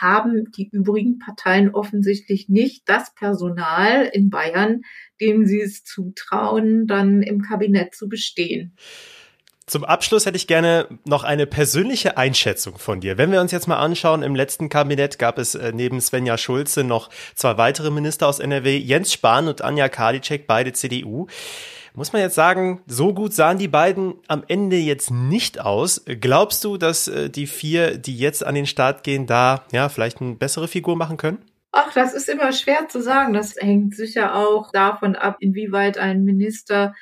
haben 0.01 0.51
die 0.53 0.69
übrigen 0.71 1.19
Parteien 1.19 1.75
offensichtlich 1.75 2.49
nicht 2.49 2.89
das 2.89 3.13
Personal 3.15 4.09
in 4.13 4.31
Bayern, 4.31 4.83
dem 5.21 5.47
sie 5.47 5.61
es 5.61 5.83
zutrauen, 5.83 6.87
dann 6.87 7.23
im 7.23 7.43
Kabinett 7.43 7.95
zu 7.95 8.09
bestehen. 8.09 8.77
Zum 9.71 9.85
Abschluss 9.85 10.27
hätte 10.27 10.37
ich 10.37 10.49
gerne 10.49 10.89
noch 11.05 11.23
eine 11.23 11.47
persönliche 11.47 12.17
Einschätzung 12.17 12.77
von 12.77 13.01
dir. 13.01 13.19
Wenn 13.19 13.31
wir 13.31 13.41
uns 13.41 13.53
jetzt 13.53 13.69
mal 13.69 13.77
anschauen, 13.77 14.25
im 14.25 14.35
letzten 14.35 14.69
Kabinett 14.69 15.21
gab 15.21 15.39
es 15.39 15.55
äh, 15.55 15.71
neben 15.73 16.01
Svenja 16.01 16.37
Schulze 16.39 16.83
noch 16.83 17.09
zwei 17.37 17.57
weitere 17.57 17.93
Minister 17.93 18.27
aus 18.27 18.41
NRW, 18.41 18.77
Jens 18.77 19.13
Spahn 19.13 19.47
und 19.47 19.63
Anja 19.63 19.89
Karliczek, 19.89 20.49
beide 20.49 20.73
CDU. 20.73 21.29
Muss 21.95 22.13
man 22.13 22.21
jetzt 22.21 22.35
sagen, 22.35 22.83
so 22.89 23.15
gut 23.15 23.33
sahen 23.33 23.59
die 23.59 23.69
beiden 23.69 24.15
am 24.27 24.43
Ende 24.49 24.77
jetzt 24.77 25.13
nicht 25.13 25.61
aus. 25.61 26.03
Glaubst 26.05 26.65
du, 26.65 26.77
dass 26.77 27.07
äh, 27.07 27.31
die 27.31 27.47
vier, 27.47 27.97
die 27.97 28.19
jetzt 28.19 28.45
an 28.45 28.57
den 28.57 28.67
Start 28.67 29.05
gehen, 29.05 29.29
da 29.29 29.63
ja 29.71 29.89
vielleicht 29.89 30.21
eine 30.21 30.35
bessere 30.35 30.67
Figur 30.67 30.97
machen 30.97 31.17
können? 31.17 31.39
Ach, 31.71 31.93
das 31.95 32.13
ist 32.13 32.29
immer 32.29 32.53
schwer 32.53 32.89
zu 32.89 33.01
sagen. 33.01 33.35
Das 33.35 33.55
hängt 33.55 33.95
sicher 33.95 34.35
auch 34.35 34.73
davon 34.73 35.15
ab, 35.15 35.37
inwieweit 35.39 35.97
ein 35.97 36.25
Minister 36.25 36.93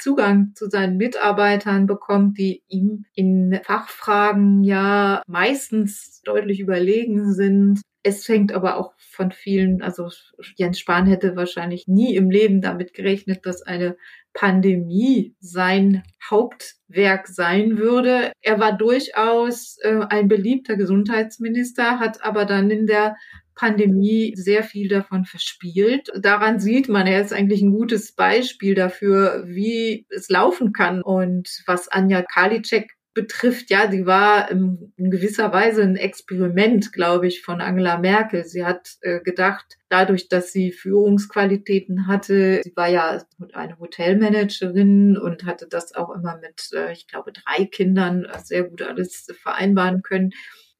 Zugang 0.00 0.52
zu 0.54 0.68
seinen 0.68 0.96
Mitarbeitern 0.96 1.86
bekommt, 1.86 2.38
die 2.38 2.62
ihm 2.68 3.04
in 3.14 3.60
Fachfragen 3.64 4.62
ja 4.64 5.22
meistens 5.26 6.22
deutlich 6.24 6.60
überlegen 6.60 7.32
sind. 7.32 7.80
Es 8.02 8.24
fängt 8.24 8.52
aber 8.52 8.76
auch 8.76 8.94
von 8.98 9.30
vielen, 9.30 9.82
also 9.82 10.08
Jens 10.56 10.78
Spahn 10.78 11.06
hätte 11.06 11.36
wahrscheinlich 11.36 11.86
nie 11.86 12.16
im 12.16 12.30
Leben 12.30 12.62
damit 12.62 12.94
gerechnet, 12.94 13.44
dass 13.44 13.62
eine 13.62 13.96
Pandemie 14.32 15.34
sein 15.40 16.02
Hauptwerk 16.30 17.26
sein 17.26 17.76
würde. 17.78 18.32
Er 18.40 18.58
war 18.58 18.76
durchaus 18.76 19.76
äh, 19.82 20.00
ein 20.08 20.28
beliebter 20.28 20.76
Gesundheitsminister, 20.76 21.98
hat 21.98 22.24
aber 22.24 22.44
dann 22.44 22.70
in 22.70 22.86
der 22.86 23.16
Pandemie 23.60 24.32
sehr 24.36 24.62
viel 24.62 24.88
davon 24.88 25.26
verspielt. 25.26 26.10
Daran 26.18 26.60
sieht 26.60 26.88
man, 26.88 27.06
er 27.06 27.20
ist 27.20 27.34
eigentlich 27.34 27.60
ein 27.60 27.72
gutes 27.72 28.12
Beispiel 28.12 28.74
dafür, 28.74 29.44
wie 29.46 30.06
es 30.08 30.30
laufen 30.30 30.72
kann. 30.72 31.02
Und 31.02 31.62
was 31.66 31.88
Anja 31.88 32.22
Karliczek 32.22 32.92
betrifft, 33.12 33.68
ja, 33.68 33.90
sie 33.90 34.06
war 34.06 34.50
in 34.50 34.90
gewisser 34.96 35.52
Weise 35.52 35.82
ein 35.82 35.96
Experiment, 35.96 36.90
glaube 36.94 37.26
ich, 37.26 37.42
von 37.42 37.60
Angela 37.60 37.98
Merkel. 37.98 38.44
Sie 38.44 38.64
hat 38.64 38.96
äh, 39.02 39.20
gedacht, 39.20 39.76
dadurch, 39.90 40.30
dass 40.30 40.52
sie 40.52 40.72
Führungsqualitäten 40.72 42.06
hatte, 42.06 42.62
sie 42.64 42.72
war 42.76 42.88
ja 42.88 43.22
eine 43.52 43.78
Hotelmanagerin 43.78 45.18
und 45.18 45.44
hatte 45.44 45.66
das 45.68 45.94
auch 45.94 46.14
immer 46.14 46.38
mit, 46.38 46.70
äh, 46.72 46.92
ich 46.92 47.08
glaube, 47.08 47.32
drei 47.32 47.66
Kindern 47.66 48.26
sehr 48.42 48.64
gut 48.64 48.80
alles 48.80 49.26
vereinbaren 49.42 50.00
können. 50.00 50.30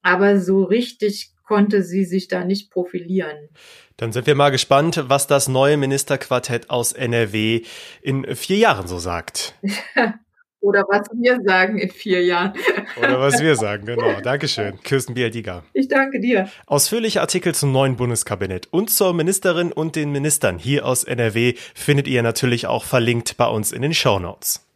Aber 0.00 0.40
so 0.40 0.64
richtig 0.64 1.34
konnte 1.50 1.82
sie 1.82 2.04
sich 2.04 2.28
da 2.28 2.44
nicht 2.44 2.70
profilieren. 2.70 3.48
Dann 3.96 4.12
sind 4.12 4.28
wir 4.28 4.36
mal 4.36 4.50
gespannt, 4.50 5.02
was 5.08 5.26
das 5.26 5.48
neue 5.48 5.76
Ministerquartett 5.76 6.70
aus 6.70 6.92
NRW 6.92 7.62
in 8.02 8.36
vier 8.36 8.58
Jahren 8.58 8.86
so 8.86 9.00
sagt. 9.00 9.56
Oder 10.60 10.84
was 10.88 11.08
wir 11.12 11.40
sagen 11.44 11.78
in 11.78 11.90
vier 11.90 12.22
Jahren. 12.22 12.52
Oder 12.98 13.18
was 13.18 13.42
wir 13.42 13.56
sagen, 13.56 13.84
genau. 13.84 14.20
Dankeschön. 14.20 14.80
Kirsten 14.84 15.14
Bialdiga. 15.14 15.64
Ich 15.72 15.88
danke 15.88 16.20
dir. 16.20 16.48
Ausführliche 16.66 17.20
Artikel 17.20 17.52
zum 17.52 17.72
neuen 17.72 17.96
Bundeskabinett 17.96 18.68
und 18.70 18.88
zur 18.90 19.12
Ministerin 19.12 19.72
und 19.72 19.96
den 19.96 20.12
Ministern 20.12 20.56
hier 20.56 20.86
aus 20.86 21.02
NRW 21.02 21.54
findet 21.74 22.06
ihr 22.06 22.22
natürlich 22.22 22.68
auch 22.68 22.84
verlinkt 22.84 23.36
bei 23.36 23.48
uns 23.48 23.72
in 23.72 23.82
den 23.82 23.94
Show 23.94 24.20
Notes. 24.20 24.69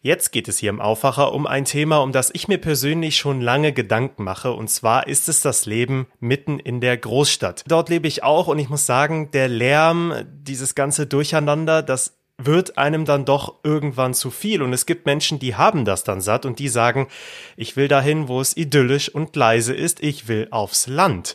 Jetzt 0.00 0.30
geht 0.30 0.46
es 0.46 0.58
hier 0.58 0.70
im 0.70 0.80
Aufwacher 0.80 1.32
um 1.32 1.46
ein 1.46 1.64
Thema, 1.64 1.98
um 1.98 2.12
das 2.12 2.30
ich 2.32 2.46
mir 2.46 2.58
persönlich 2.58 3.16
schon 3.16 3.40
lange 3.40 3.72
Gedanken 3.72 4.24
mache, 4.24 4.52
und 4.52 4.68
zwar 4.68 5.08
ist 5.08 5.28
es 5.28 5.40
das 5.40 5.66
Leben 5.66 6.06
mitten 6.20 6.60
in 6.60 6.80
der 6.80 6.96
Großstadt. 6.96 7.64
Dort 7.66 7.88
lebe 7.88 8.06
ich 8.06 8.22
auch 8.22 8.46
und 8.46 8.58
ich 8.58 8.68
muss 8.68 8.86
sagen, 8.86 9.30
der 9.32 9.48
Lärm, 9.48 10.14
dieses 10.24 10.74
ganze 10.74 11.06
Durcheinander, 11.06 11.82
das 11.82 12.18
wird 12.40 12.78
einem 12.78 13.04
dann 13.04 13.24
doch 13.24 13.56
irgendwann 13.64 14.14
zu 14.14 14.30
viel. 14.30 14.62
Und 14.62 14.72
es 14.72 14.86
gibt 14.86 15.06
Menschen, 15.06 15.40
die 15.40 15.56
haben 15.56 15.84
das 15.84 16.04
dann 16.04 16.20
satt 16.20 16.46
und 16.46 16.60
die 16.60 16.68
sagen, 16.68 17.08
ich 17.56 17.76
will 17.76 17.88
dahin, 17.88 18.28
wo 18.28 18.40
es 18.40 18.56
idyllisch 18.56 19.12
und 19.12 19.34
leise 19.34 19.74
ist, 19.74 20.00
ich 20.00 20.28
will 20.28 20.46
aufs 20.52 20.86
Land. 20.86 21.34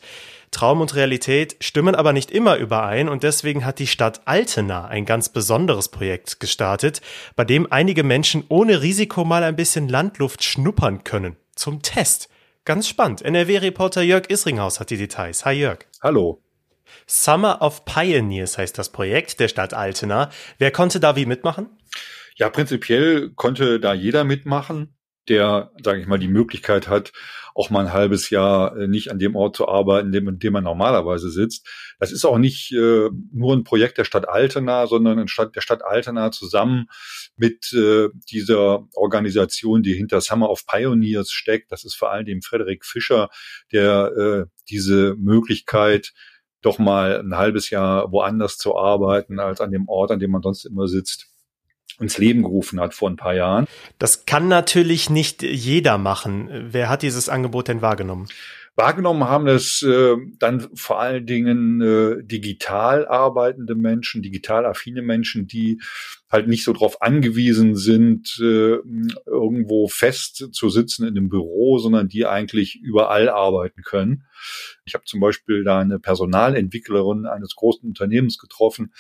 Traum 0.54 0.80
und 0.80 0.96
Realität 0.96 1.58
stimmen 1.60 1.96
aber 1.96 2.14
nicht 2.14 2.32
immer 2.32 2.56
überein 2.56 3.10
und 3.10 3.24
deswegen 3.24 3.66
hat 3.66 3.80
die 3.80 3.88
Stadt 3.88 4.22
Altena 4.26 4.86
ein 4.86 5.06
ganz 5.06 5.28
besonderes 5.30 5.90
Projekt 5.90 6.40
gestartet, 6.40 7.02
bei 7.36 7.44
dem 7.44 7.70
einige 7.72 8.04
Menschen 8.04 8.46
ohne 8.48 8.82
Risiko 8.82 9.26
mal 9.26 9.44
ein 9.44 9.58
bisschen 9.58 9.90
Landluft 9.90 10.44
schnuppern 10.44 11.04
können. 11.04 11.36
Zum 11.56 11.82
Test. 11.82 12.30
Ganz 12.66 12.88
spannend. 12.88 13.22
NRW-Reporter 13.22 14.02
Jörg 14.02 14.30
Isringhaus 14.30 14.80
hat 14.80 14.90
die 14.90 14.98
Details. 14.98 15.44
Hi 15.44 15.54
Jörg. 15.54 15.80
Hallo. 16.02 16.42
Summer 17.08 17.62
of 17.62 17.84
Pioneers 17.84 18.58
heißt 18.58 18.78
das 18.78 18.92
Projekt 18.92 19.40
der 19.40 19.50
Stadt 19.50 19.74
Altena. 19.74 20.30
Wer 20.58 20.72
konnte 20.72 21.00
da 21.00 21.16
wie 21.16 21.26
mitmachen? 21.26 21.68
Ja, 22.36 22.50
prinzipiell 22.50 23.32
konnte 23.32 23.80
da 23.80 23.94
jeder 23.94 24.24
mitmachen, 24.24 24.96
der, 25.30 25.72
sage 25.84 26.02
ich 26.02 26.08
mal, 26.08 26.20
die 26.20 26.28
Möglichkeit 26.28 26.88
hat, 26.88 27.12
auch 27.56 27.70
mal 27.70 27.86
ein 27.86 27.94
halbes 27.94 28.30
Jahr 28.30 28.76
äh, 28.76 28.88
nicht 28.88 29.12
an 29.12 29.20
dem 29.20 29.36
Ort 29.36 29.56
zu 29.56 29.68
arbeiten, 29.68 30.08
in 30.08 30.12
dem, 30.12 30.28
in 30.28 30.40
dem 30.40 30.54
man 30.54 30.64
normalerweise 30.64 31.30
sitzt. 31.30 31.68
Das 32.00 32.12
ist 32.12 32.26
auch 32.26 32.38
nicht 32.38 32.72
äh, 32.72 33.10
nur 33.32 33.54
ein 33.54 33.64
Projekt 33.64 33.98
der 33.98 34.06
Stadt 34.06 34.28
Altena, 34.28 34.88
sondern 34.88 35.20
ein 35.20 35.28
Stadt, 35.28 35.56
der 35.56 35.62
Stadt 35.62 35.84
Altena 35.84 36.32
zusammen 36.32 36.88
mit 37.36 37.72
äh, 37.74 38.10
dieser 38.32 38.88
Organisation, 38.96 39.84
die 39.84 39.94
hinter 39.94 40.22
Summer 40.22 40.50
of 40.50 40.66
Pioneers 40.66 41.32
steckt. 41.32 41.72
Das 41.72 41.86
ist 41.86 41.96
vor 41.96 42.12
allem 42.12 42.26
dem 42.26 42.42
Frederik 42.42 42.86
Fischer, 42.86 43.30
der 43.72 44.12
äh, 44.18 44.46
diese 44.70 45.16
Möglichkeit 45.18 46.14
doch 46.62 46.80
mal 46.80 47.20
ein 47.20 47.36
halbes 47.36 47.70
Jahr 47.70 48.12
woanders 48.12 48.58
zu 48.58 48.76
arbeiten 48.78 49.40
als 49.40 49.62
an 49.62 49.72
dem 49.72 49.88
Ort, 49.90 50.12
an 50.12 50.20
dem 50.20 50.32
man 50.32 50.42
sonst 50.42 50.66
immer 50.66 50.88
sitzt, 50.88 51.33
ins 52.00 52.18
Leben 52.18 52.44
gerufen 52.44 52.80
hat 52.80 52.94
vor 52.94 53.10
ein 53.10 53.18
paar 53.18 53.36
Jahren. 53.36 53.68
Das 54.00 54.26
kann 54.26 54.48
natürlich 54.48 55.10
nicht 55.10 55.44
jeder 55.44 55.98
machen. 55.98 56.50
Wer 56.72 56.90
hat 56.90 57.02
dieses 57.02 57.30
Angebot 57.30 57.68
denn 57.68 57.82
wahrgenommen? 57.82 58.28
Wahrgenommen 58.76 59.26
haben 59.26 59.46
das 59.46 59.84
äh, 59.84 60.16
dann 60.40 60.68
vor 60.76 61.00
allen 61.00 61.28
Dingen 61.28 61.80
äh, 61.80 62.24
digital 62.24 63.08
arbeitende 63.08 63.76
Menschen, 63.76 64.24
digital 64.24 64.66
affine 64.66 65.04
Menschen, 65.04 65.46
die 65.46 65.80
halt 66.32 66.48
nicht 66.48 66.64
so 66.64 66.74
darauf 66.74 67.04
angewiesen 67.04 67.76
sind, 67.76 68.36
äh, 68.42 68.78
irgendwo 69.28 69.88
fest 69.88 70.50
zu 70.52 70.70
sitzen 70.70 71.04
in 71.04 71.16
einem 71.16 71.30
Büro, 71.30 71.78
sondern 71.78 72.08
die 72.08 72.26
eigentlich 72.26 72.76
überall 72.82 73.30
arbeiten 73.30 73.84
können. 73.84 74.26
Ich 74.86 74.96
habe 74.96 75.06
zum 75.06 75.20
Beispiel 75.20 75.64
da 75.64 75.80
eine 75.80 76.00
Personalentwicklerin 76.00 77.28
eines 77.28 77.56
großen 77.56 77.88
Unternehmens 77.88 78.40
getroffen, 78.40 78.92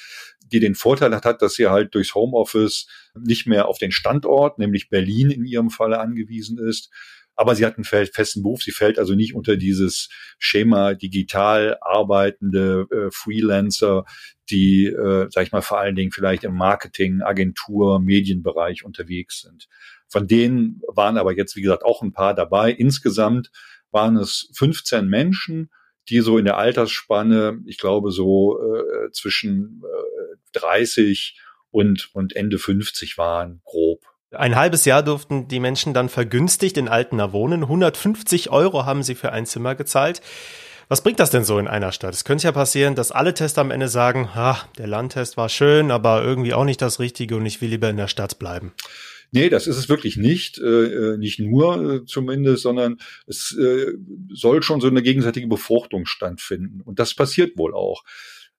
die 0.51 0.59
den 0.59 0.75
Vorteil 0.75 1.15
hat, 1.15 1.41
dass 1.41 1.55
sie 1.55 1.67
halt 1.67 1.95
durchs 1.95 2.13
Homeoffice 2.13 2.87
nicht 3.19 3.47
mehr 3.47 3.67
auf 3.67 3.79
den 3.79 3.91
Standort, 3.91 4.59
nämlich 4.59 4.89
Berlin 4.89 5.31
in 5.31 5.45
ihrem 5.45 5.71
Falle 5.71 5.99
angewiesen 5.99 6.59
ist, 6.59 6.91
aber 7.35 7.55
sie 7.55 7.65
hat 7.65 7.77
einen 7.77 7.83
festen 7.83 8.43
Beruf. 8.43 8.63
Sie 8.63 8.71
fällt 8.71 8.99
also 8.99 9.15
nicht 9.15 9.33
unter 9.33 9.57
dieses 9.57 10.09
Schema 10.37 10.93
digital 10.93 11.77
arbeitende 11.81 12.85
äh, 12.91 13.11
Freelancer, 13.11 14.05
die, 14.49 14.85
äh, 14.85 15.27
sag 15.29 15.45
ich 15.45 15.51
mal, 15.51 15.61
vor 15.61 15.79
allen 15.79 15.95
Dingen 15.95 16.11
vielleicht 16.11 16.43
im 16.43 16.55
Marketing, 16.55 17.21
Agentur, 17.21 17.99
Medienbereich 17.99 18.83
unterwegs 18.83 19.41
sind. 19.41 19.67
Von 20.07 20.27
denen 20.27 20.81
waren 20.87 21.17
aber 21.17 21.35
jetzt, 21.35 21.55
wie 21.55 21.61
gesagt, 21.61 21.83
auch 21.83 22.01
ein 22.01 22.13
paar 22.13 22.35
dabei. 22.35 22.71
Insgesamt 22.71 23.51
waren 23.91 24.17
es 24.17 24.49
15 24.55 25.07
Menschen, 25.07 25.69
die 26.09 26.19
so 26.19 26.37
in 26.37 26.45
der 26.45 26.57
Altersspanne, 26.57 27.61
ich 27.65 27.77
glaube, 27.77 28.11
so 28.11 28.59
äh, 28.59 29.11
zwischen 29.11 29.81
äh, 29.83 30.59
30 30.59 31.39
und, 31.71 32.09
und 32.13 32.35
Ende 32.35 32.59
50 32.59 33.17
waren, 33.17 33.61
grob. 33.63 34.12
Ein 34.35 34.55
halbes 34.55 34.85
Jahr 34.85 35.03
durften 35.03 35.47
die 35.47 35.59
Menschen 35.59 35.93
dann 35.93 36.09
vergünstigt 36.09 36.77
in 36.77 36.87
Altena 36.87 37.31
wohnen. 37.31 37.63
150 37.63 38.49
Euro 38.49 38.85
haben 38.85 39.03
sie 39.03 39.15
für 39.15 39.31
ein 39.31 39.45
Zimmer 39.45 39.75
gezahlt. 39.75 40.21
Was 40.89 41.01
bringt 41.01 41.19
das 41.19 41.29
denn 41.29 41.43
so 41.43 41.59
in 41.59 41.67
einer 41.67 41.91
Stadt? 41.91 42.13
Es 42.13 42.25
könnte 42.25 42.45
ja 42.45 42.51
passieren, 42.51 42.95
dass 42.95 43.11
alle 43.11 43.33
Tester 43.33 43.61
am 43.61 43.71
Ende 43.71 43.87
sagen, 43.87 44.29
ah, 44.33 44.57
der 44.77 44.87
Landtest 44.87 45.37
war 45.37 45.49
schön, 45.49 45.91
aber 45.91 46.23
irgendwie 46.23 46.53
auch 46.53 46.65
nicht 46.65 46.81
das 46.81 46.99
Richtige 46.99 47.37
und 47.37 47.45
ich 47.45 47.61
will 47.61 47.69
lieber 47.69 47.89
in 47.89 47.97
der 47.97 48.07
Stadt 48.07 48.39
bleiben. 48.39 48.73
Nee, 49.31 49.49
das 49.49 49.65
ist 49.65 49.77
es 49.77 49.89
wirklich 49.89 50.17
nicht, 50.17 50.59
äh, 50.59 51.17
nicht 51.17 51.39
nur 51.39 51.93
äh, 51.93 52.05
zumindest, 52.05 52.61
sondern 52.61 52.97
es 53.25 53.57
äh, 53.57 53.93
soll 54.31 54.61
schon 54.61 54.79
so 54.79 54.87
eine 54.87 55.01
gegenseitige 55.01 55.47
Befruchtung 55.47 56.05
stattfinden. 56.05 56.81
Und 56.81 56.99
das 56.99 57.15
passiert 57.15 57.57
wohl 57.57 57.73
auch. 57.73 58.03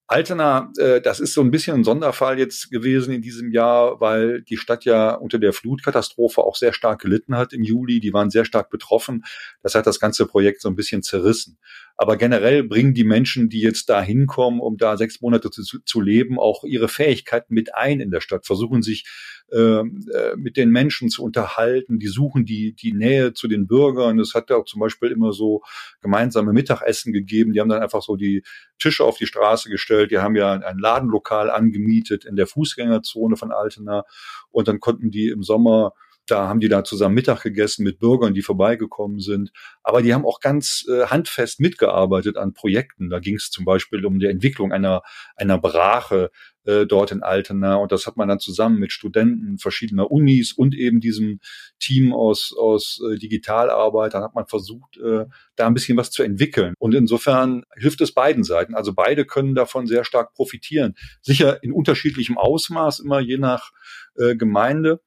Altena, 0.07 0.71
äh, 0.77 1.01
das 1.01 1.19
ist 1.19 1.33
so 1.33 1.41
ein 1.41 1.51
bisschen 1.51 1.77
ein 1.77 1.85
Sonderfall 1.85 2.39
jetzt 2.39 2.71
gewesen 2.71 3.15
in 3.15 3.23
diesem 3.23 3.51
Jahr, 3.51 4.01
weil 4.01 4.43
die 4.43 4.59
Stadt 4.59 4.85
ja 4.85 5.15
unter 5.15 5.39
der 5.39 5.55
Flutkatastrophe 5.55 6.43
auch 6.43 6.57
sehr 6.57 6.75
stark 6.75 7.01
gelitten 7.01 7.37
hat 7.37 7.55
im 7.55 7.63
Juli. 7.63 8.01
Die 8.01 8.13
waren 8.13 8.29
sehr 8.29 8.45
stark 8.45 8.69
betroffen. 8.69 9.25
Das 9.63 9.75
hat 9.75 9.87
das 9.87 10.01
ganze 10.01 10.27
Projekt 10.27 10.61
so 10.61 10.69
ein 10.69 10.77
bisschen 10.77 11.03
zerrissen. 11.03 11.59
Aber 11.97 12.17
generell 12.17 12.65
bringen 12.65 12.95
die 12.95 13.05
Menschen, 13.05 13.49
die 13.49 13.61
jetzt 13.61 13.89
da 13.89 14.03
hinkommen, 14.03 14.61
um 14.61 14.77
da 14.77 14.97
sechs 14.97 15.21
Monate 15.21 15.51
zu, 15.51 15.63
zu 15.81 16.01
leben, 16.01 16.41
auch 16.41 16.65
ihre 16.65 16.89
Fähigkeiten 16.89 17.55
mit 17.55 17.75
ein 17.75 18.01
in 18.01 18.11
der 18.11 18.21
Stadt, 18.21 18.47
versuchen 18.47 18.83
sich 18.83 19.05
ähm, 19.53 20.05
äh, 20.13 20.35
mit 20.37 20.57
den 20.57 20.71
Menschen 20.71 21.09
zu 21.09 21.23
unterhalten. 21.23 22.01
Die 22.01 22.09
suchen 22.09 22.45
die, 22.45 22.75
die 22.75 22.93
Nähe 22.93 23.35
zu 23.35 23.47
den 23.47 23.69
Bürgern. 23.69 24.19
Es 24.19 24.35
hat 24.35 24.51
ja 24.51 24.57
auch 24.57 24.65
zum 24.65 24.81
Beispiel 24.81 25.11
immer 25.11 25.33
so 25.33 25.63
gemeinsame 26.01 26.53
Mittagessen 26.53 27.13
gegeben. 27.13 27.53
Die 27.53 27.61
haben 27.61 27.69
dann 27.69 27.83
einfach 27.83 28.03
so 28.03 28.17
die 28.17 28.43
Tische 28.81 29.05
auf 29.05 29.19
die 29.19 29.27
Straße 29.27 29.71
gestellt. 29.71 30.11
Die 30.11 30.19
haben 30.19 30.35
ja 30.35 30.53
ein 30.53 30.79
Ladenlokal 30.79 31.51
angemietet 31.51 32.25
in 32.25 32.35
der 32.35 32.49
Fußgängerzone 32.49 33.37
von 33.37 33.53
Altena. 33.53 34.05
Und 34.51 34.67
dann 34.67 34.81
konnten 34.81 35.11
die 35.11 35.29
im 35.29 35.45
Sommer 35.45 35.93
da 36.27 36.49
haben 36.49 36.61
die 36.61 36.69
da 36.69 36.85
zusammen 36.85 37.15
Mittag 37.15 37.43
gegessen 37.43 37.85
mit 37.85 37.99
Bürgern, 37.99 38.35
die 38.35 38.43
vorbeigekommen 38.43 39.21
sind. 39.21 39.53
Aber 39.83 40.03
die 40.03 40.15
haben 40.15 40.25
auch 40.25 40.41
ganz 40.41 40.87
äh, 40.89 41.07
handfest 41.07 41.61
mitgearbeitet 41.61 42.37
an 42.37 42.55
Projekten. 42.55 43.11
Da 43.11 43.19
ging 43.19 43.37
es 43.37 43.51
zum 43.51 43.65
Beispiel 43.65 44.05
um 44.07 44.19
die 44.19 44.27
Entwicklung 44.27 44.73
einer, 44.73 45.03
einer 45.37 45.59
Brache 45.59 46.31
äh, 46.65 46.87
dort 46.87 47.13
in 47.13 47.23
Altena. 47.23 47.77
Und 47.77 47.93
das 47.93 48.07
hat 48.07 48.17
man 48.17 48.29
dann 48.29 48.41
zusammen 48.41 48.79
mit 48.79 48.93
Studenten 48.93 49.59
verschiedener 49.59 50.11
Unis 50.11 50.53
und 50.53 50.75
eben 50.75 51.01
diesem 51.01 51.41
Team 51.79 52.13
aus, 52.15 52.55
aus 52.59 53.01
äh, 53.07 53.19
Digitalarbeit, 53.19 54.15
dann 54.15 54.23
hat 54.23 54.35
man 54.35 54.47
versucht, 54.47 54.97
äh, 54.97 55.27
da 55.57 55.67
ein 55.67 55.75
bisschen 55.75 55.99
was 55.99 56.11
zu 56.11 56.23
entwickeln. 56.23 56.75
Und 56.79 56.95
insofern 56.95 57.65
hilft 57.77 58.01
es 58.01 58.13
beiden 58.13 58.45
Seiten. 58.45 58.75
Also 58.75 58.95
beide 58.95 59.27
können 59.27 59.55
davon 59.55 59.87
sehr 59.87 60.05
stark 60.05 60.33
profitieren. 60.33 60.95
Sicher 61.21 61.63
in 61.63 61.73
unterschiedlichem 61.73 62.39
Ausmaß, 62.39 63.01
immer 63.01 63.21
je 63.21 63.37
nach 63.37 63.71
äh, 64.17 64.37
Gemeinde 64.37 65.01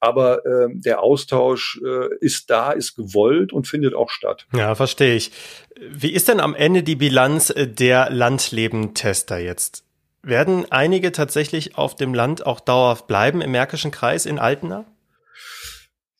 aber 0.00 0.44
äh, 0.46 0.68
der 0.72 1.02
Austausch 1.02 1.80
äh, 1.84 2.14
ist 2.20 2.50
da, 2.50 2.72
ist 2.72 2.94
gewollt 2.94 3.52
und 3.52 3.66
findet 3.66 3.94
auch 3.94 4.10
statt. 4.10 4.46
Ja, 4.54 4.74
verstehe 4.74 5.16
ich. 5.16 5.32
Wie 5.90 6.12
ist 6.12 6.28
denn 6.28 6.40
am 6.40 6.54
Ende 6.54 6.82
die 6.82 6.96
Bilanz 6.96 7.50
äh, 7.50 7.66
der 7.66 8.10
Landlebentester 8.10 9.38
jetzt? 9.38 9.84
Werden 10.22 10.66
einige 10.70 11.12
tatsächlich 11.12 11.78
auf 11.78 11.96
dem 11.96 12.14
Land 12.14 12.44
auch 12.44 12.60
dauerhaft 12.60 13.06
bleiben 13.06 13.40
im 13.40 13.52
Märkischen 13.52 13.90
Kreis 13.90 14.26
in 14.26 14.38
Altena? 14.38 14.84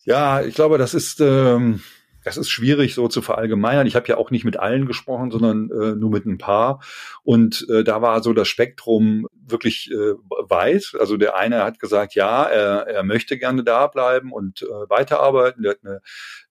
Ja, 0.05 0.43
ich 0.43 0.55
glaube, 0.55 0.79
das 0.79 0.95
ist 0.95 1.21
ähm, 1.21 1.83
das 2.29 2.37
ist 2.37 2.51
schwierig 2.51 2.95
so 2.95 3.09
zu 3.09 3.23
verallgemeinern. 3.23 3.87
Ich 3.87 3.97
habe 3.97 4.07
ja 4.07 4.19
auch 4.19 4.31
nicht 4.31 4.45
mit 4.45 4.59
allen 4.59 4.87
gesprochen, 4.87 5.31
sondern 5.31 5.71
äh, 5.71 5.95
nur 5.97 6.11
mit 6.11 6.27
ein 6.27 6.37
paar. 6.37 6.83
Und 7.23 7.67
äh, 7.71 7.85
da 7.85 8.03
war 8.03 8.23
so 8.23 8.35
das 8.35 8.49
Spektrum 8.49 9.27
wirklich 9.33 9.91
äh, 9.91 10.15
weit. 10.51 10.93
Also 11.01 11.17
der 11.17 11.37
eine 11.37 11.65
hat 11.65 11.81
gesagt, 11.81 12.15
ja, 12.15 12.45
er, 12.45 12.87
er 12.87 13.03
möchte 13.03 13.39
gerne 13.39 13.65
da 13.65 13.87
bleiben 13.87 14.31
und 14.31 14.61
äh, 14.61 14.67
weiterarbeiten. 14.91 15.63
Der 15.63 15.73
hat 15.73 15.79
eine 15.83 16.01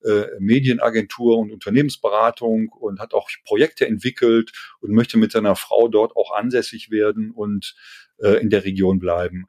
äh, 0.03 0.27
Medienagentur 0.39 1.37
und 1.37 1.51
Unternehmensberatung 1.51 2.69
und 2.69 2.99
hat 2.99 3.13
auch 3.13 3.29
Projekte 3.45 3.85
entwickelt 3.85 4.51
und 4.79 4.91
möchte 4.91 5.19
mit 5.19 5.31
seiner 5.31 5.55
Frau 5.55 5.87
dort 5.89 6.15
auch 6.15 6.35
ansässig 6.35 6.89
werden 6.89 7.29
und 7.29 7.75
äh, 8.17 8.41
in 8.41 8.49
der 8.49 8.63
Region 8.63 8.97
bleiben. 8.97 9.45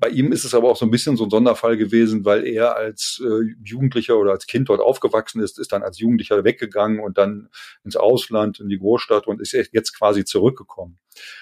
Bei 0.00 0.08
ihm 0.08 0.30
ist 0.30 0.44
es 0.44 0.54
aber 0.54 0.70
auch 0.70 0.76
so 0.76 0.86
ein 0.86 0.92
bisschen 0.92 1.16
so 1.16 1.24
ein 1.24 1.30
Sonderfall 1.30 1.76
gewesen, 1.76 2.24
weil 2.24 2.46
er 2.46 2.76
als 2.76 3.20
äh, 3.24 3.54
Jugendlicher 3.64 4.16
oder 4.16 4.30
als 4.30 4.46
Kind 4.46 4.68
dort 4.68 4.80
aufgewachsen 4.80 5.42
ist, 5.42 5.58
ist 5.58 5.72
dann 5.72 5.82
als 5.82 5.98
Jugendlicher 5.98 6.44
weggegangen 6.44 7.00
und 7.00 7.18
dann 7.18 7.48
ins 7.84 7.96
Ausland, 7.96 8.60
in 8.60 8.68
die 8.68 8.78
Großstadt 8.78 9.26
und 9.26 9.40
ist 9.40 9.52
jetzt 9.52 9.98
quasi 9.98 10.24
zurückgekommen. 10.24 10.98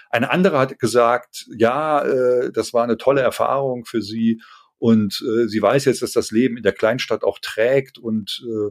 Eine 0.09 0.31
andere 0.31 0.59
hat 0.59 0.79
gesagt, 0.79 1.47
ja, 1.55 2.03
äh, 2.03 2.51
das 2.51 2.73
war 2.73 2.85
eine 2.85 2.97
tolle 2.97 3.21
Erfahrung 3.21 3.85
für 3.85 4.01
sie 4.01 4.41
und 4.79 5.23
äh, 5.23 5.49
sie 5.49 5.61
weiß 5.61 5.85
jetzt, 5.85 6.01
dass 6.01 6.13
das 6.13 6.31
Leben 6.31 6.57
in 6.57 6.63
der 6.63 6.73
Kleinstadt 6.73 7.25
auch 7.25 7.39
trägt 7.41 7.99
und 7.99 8.43
äh, 8.47 8.71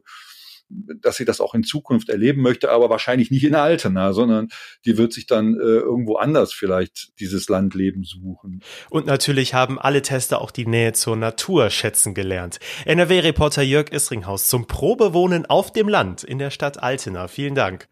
dass 0.70 1.18
sie 1.18 1.26
das 1.26 1.42
auch 1.42 1.54
in 1.54 1.64
Zukunft 1.64 2.10
erleben 2.10 2.42
möchte, 2.42 2.72
aber 2.72 2.90
wahrscheinlich 2.90 3.32
nicht 3.32 3.44
in 3.44 3.56
Altena, 3.56 4.14
sondern 4.14 4.50
die 4.86 4.98
wird 4.98 5.14
sich 5.14 5.28
dann 5.28 5.54
äh, 5.56 5.64
irgendwo 5.64 6.16
anders 6.16 6.54
vielleicht 6.54 7.20
dieses 7.20 7.50
Landleben 7.50 8.04
suchen. 8.04 8.62
Und 8.90 9.06
natürlich 9.06 9.54
haben 9.54 9.80
alle 9.80 10.02
Tester 10.02 10.42
auch 10.42 10.52
die 10.52 10.66
Nähe 10.66 10.94
zur 10.94 11.16
Natur 11.16 11.70
schätzen 11.70 12.14
gelernt. 12.14 12.60
NRW-Reporter 12.86 13.62
Jörg 13.62 13.92
Isringhaus 13.92 14.48
zum 14.48 14.68
Probewohnen 14.68 15.46
auf 15.46 15.72
dem 15.72 15.88
Land 15.88 16.24
in 16.24 16.40
der 16.40 16.50
Stadt 16.50 16.82
Altena. 16.82 17.28
Vielen 17.28 17.56
Dank. 17.56 17.88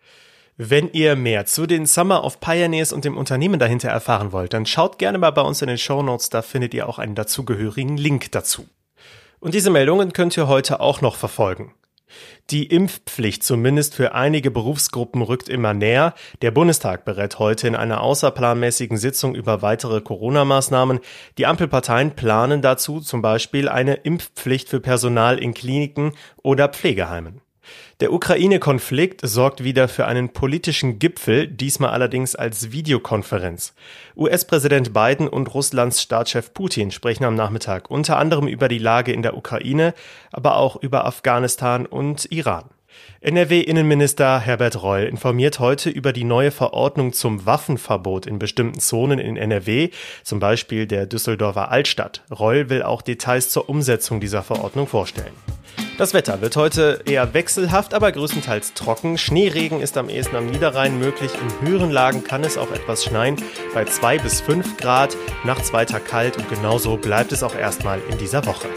Wenn 0.56 0.92
ihr 0.92 1.16
mehr 1.16 1.46
zu 1.46 1.66
den 1.66 1.88
Summer 1.88 2.24
of 2.24 2.40
Pioneers 2.40 2.94
und 2.94 3.06
dem 3.06 3.18
Unternehmen 3.18 3.60
dahinter 3.60 3.90
erfahren 3.90 4.32
wollt, 4.32 4.54
dann 4.54 4.68
schaut 4.68 5.00
gerne 5.00 5.18
mal 5.18 5.32
bei 5.32 5.42
uns 5.42 5.64
in 5.64 5.68
den 5.68 5.80
Show 5.80 6.04
Notes, 6.04 6.30
da 6.30 6.44
findet 6.44 6.76
ihr 6.76 6.88
auch 6.88 7.00
einen 7.00 7.16
dazugehörigen 7.16 7.98
Link 7.98 8.32
dazu. 8.32 8.68
Und 9.40 9.56
diese 9.56 9.72
Meldungen 9.72 10.14
könnt 10.14 10.38
ihr 10.38 10.48
heute 10.48 10.80
auch 10.80 11.02
noch 11.02 11.16
verfolgen. 11.16 11.74
Die 12.50 12.66
Impfpflicht 12.66 13.44
zumindest 13.44 13.96
für 13.96 14.14
einige 14.14 14.52
Berufsgruppen 14.52 15.22
rückt 15.22 15.48
immer 15.50 15.74
näher. 15.74 16.14
Der 16.42 16.52
Bundestag 16.52 17.06
berät 17.06 17.40
heute 17.40 17.68
in 17.68 17.76
einer 17.76 18.02
außerplanmäßigen 18.02 18.98
Sitzung 18.98 19.36
über 19.36 19.62
weitere 19.62 20.02
Corona-Maßnahmen. 20.02 21.00
Die 21.38 21.46
Ampelparteien 21.46 22.16
planen 22.16 22.62
dazu 22.62 23.00
zum 23.00 23.22
Beispiel 23.22 23.70
eine 23.70 23.94
Impfpflicht 23.94 24.70
für 24.70 24.80
Personal 24.80 25.38
in 25.38 25.54
Kliniken 25.54 26.14
oder 26.42 26.68
Pflegeheimen. 26.68 27.43
Der 28.00 28.12
Ukraine-Konflikt 28.12 29.22
sorgt 29.24 29.64
wieder 29.64 29.88
für 29.88 30.06
einen 30.06 30.30
politischen 30.30 31.00
Gipfel, 31.00 31.48
diesmal 31.48 31.92
allerdings 31.92 32.36
als 32.36 32.72
Videokonferenz. 32.72 33.74
US-Präsident 34.16 34.94
Biden 34.94 35.28
und 35.28 35.54
Russlands 35.54 36.02
Staatschef 36.02 36.54
Putin 36.54 36.92
sprechen 36.92 37.24
am 37.24 37.36
Nachmittag 37.36 37.90
unter 37.90 38.18
anderem 38.18 38.48
über 38.48 38.68
die 38.68 38.80
Lage 38.80 39.14
in 39.14 39.22
der 39.22 39.38
Ukraine, 39.38 39.94
aber 40.32 40.58
auch 40.58 40.76
über 40.76 41.06
Afghanistan 41.06 41.86
und 41.86 42.32
Iran. 42.32 42.66
NRW-Innenminister 43.22 44.40
Herbert 44.40 44.82
Reul 44.84 45.04
informiert 45.06 45.60
heute 45.60 45.90
über 45.90 46.14
die 46.14 46.24
neue 46.24 46.52
Verordnung 46.52 47.14
zum 47.14 47.46
Waffenverbot 47.46 48.26
in 48.26 48.40
bestimmten 48.40 48.80
Zonen 48.80 49.20
in 49.20 49.38
NRW, 49.38 49.90
zum 50.24 50.40
Beispiel 50.40 50.88
der 50.88 51.06
Düsseldorfer 51.06 51.72
Altstadt. 51.72 52.24
Reul 52.32 52.70
will 52.70 52.84
auch 52.84 53.02
Details 53.02 53.50
zur 53.50 53.70
Umsetzung 53.70 54.20
dieser 54.20 54.44
Verordnung 54.44 54.88
vorstellen. 54.88 55.53
Das 55.98 56.16
Wetter 56.16 56.42
wird 56.42 56.56
heute 56.56 57.02
eher 57.06 57.36
wechselhaft, 57.36 57.94
aber 57.94 58.12
größtenteils 58.12 58.74
trocken. 58.74 59.20
Schneeregen 59.20 59.80
ist 59.80 59.96
am 59.96 60.10
ehesten 60.10 60.36
am 60.36 60.48
Niederrhein 60.48 60.98
möglich. 60.98 61.32
In 61.62 61.68
höheren 61.68 61.92
Lagen 61.92 62.24
kann 62.24 62.44
es 62.44 62.58
auch 62.58 62.72
etwas 62.72 63.04
schneien, 63.04 63.36
bei 63.76 63.86
2 63.86 64.18
bis 64.18 64.42
5 64.42 64.78
Grad. 64.78 65.16
Nachts 65.44 65.72
weiter 65.72 66.00
kalt 66.00 66.38
und 66.38 66.50
genauso 66.50 66.98
bleibt 66.98 67.32
es 67.32 67.44
auch 67.44 67.56
erstmal 67.56 68.00
in 68.10 68.18
dieser 68.18 68.46
Woche. 68.48 68.68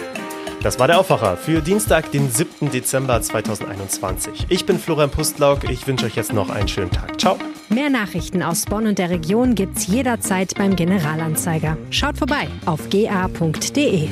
Das 0.63 0.79
war 0.79 0.89
der 0.89 0.99
Aufwacher 0.99 1.37
für 1.39 1.63
Dienstag, 1.63 2.11
den 2.13 2.31
7. 2.31 2.71
Dezember 2.71 3.23
2021. 3.23 4.47
Ich 4.51 4.67
bin 4.67 4.79
Florian 4.79 5.11
Pustlauk. 5.11 5.71
Ich 5.71 5.87
wünsche 5.87 6.07
euch 6.07 6.17
jetzt 6.17 6.35
noch 6.35 6.51
einen 6.51 6.69
schönen 6.69 6.91
Tag. 6.91 7.19
Ciao. 7.19 7.39
Mehr 7.71 7.89
Nachrichten 7.89 8.43
aus 8.43 8.67
Bonn 8.67 8.87
und 8.87 8.99
der 8.99 9.11
Region 9.11 9.55
gibt's 9.55 9.87
jederzeit 9.87 10.55
beim 10.57 10.77
Generalanzeiger. 10.77 11.79
Schaut 11.91 12.19
vorbei 12.19 12.49
auf 12.67 12.91
ga.de. 12.91 14.09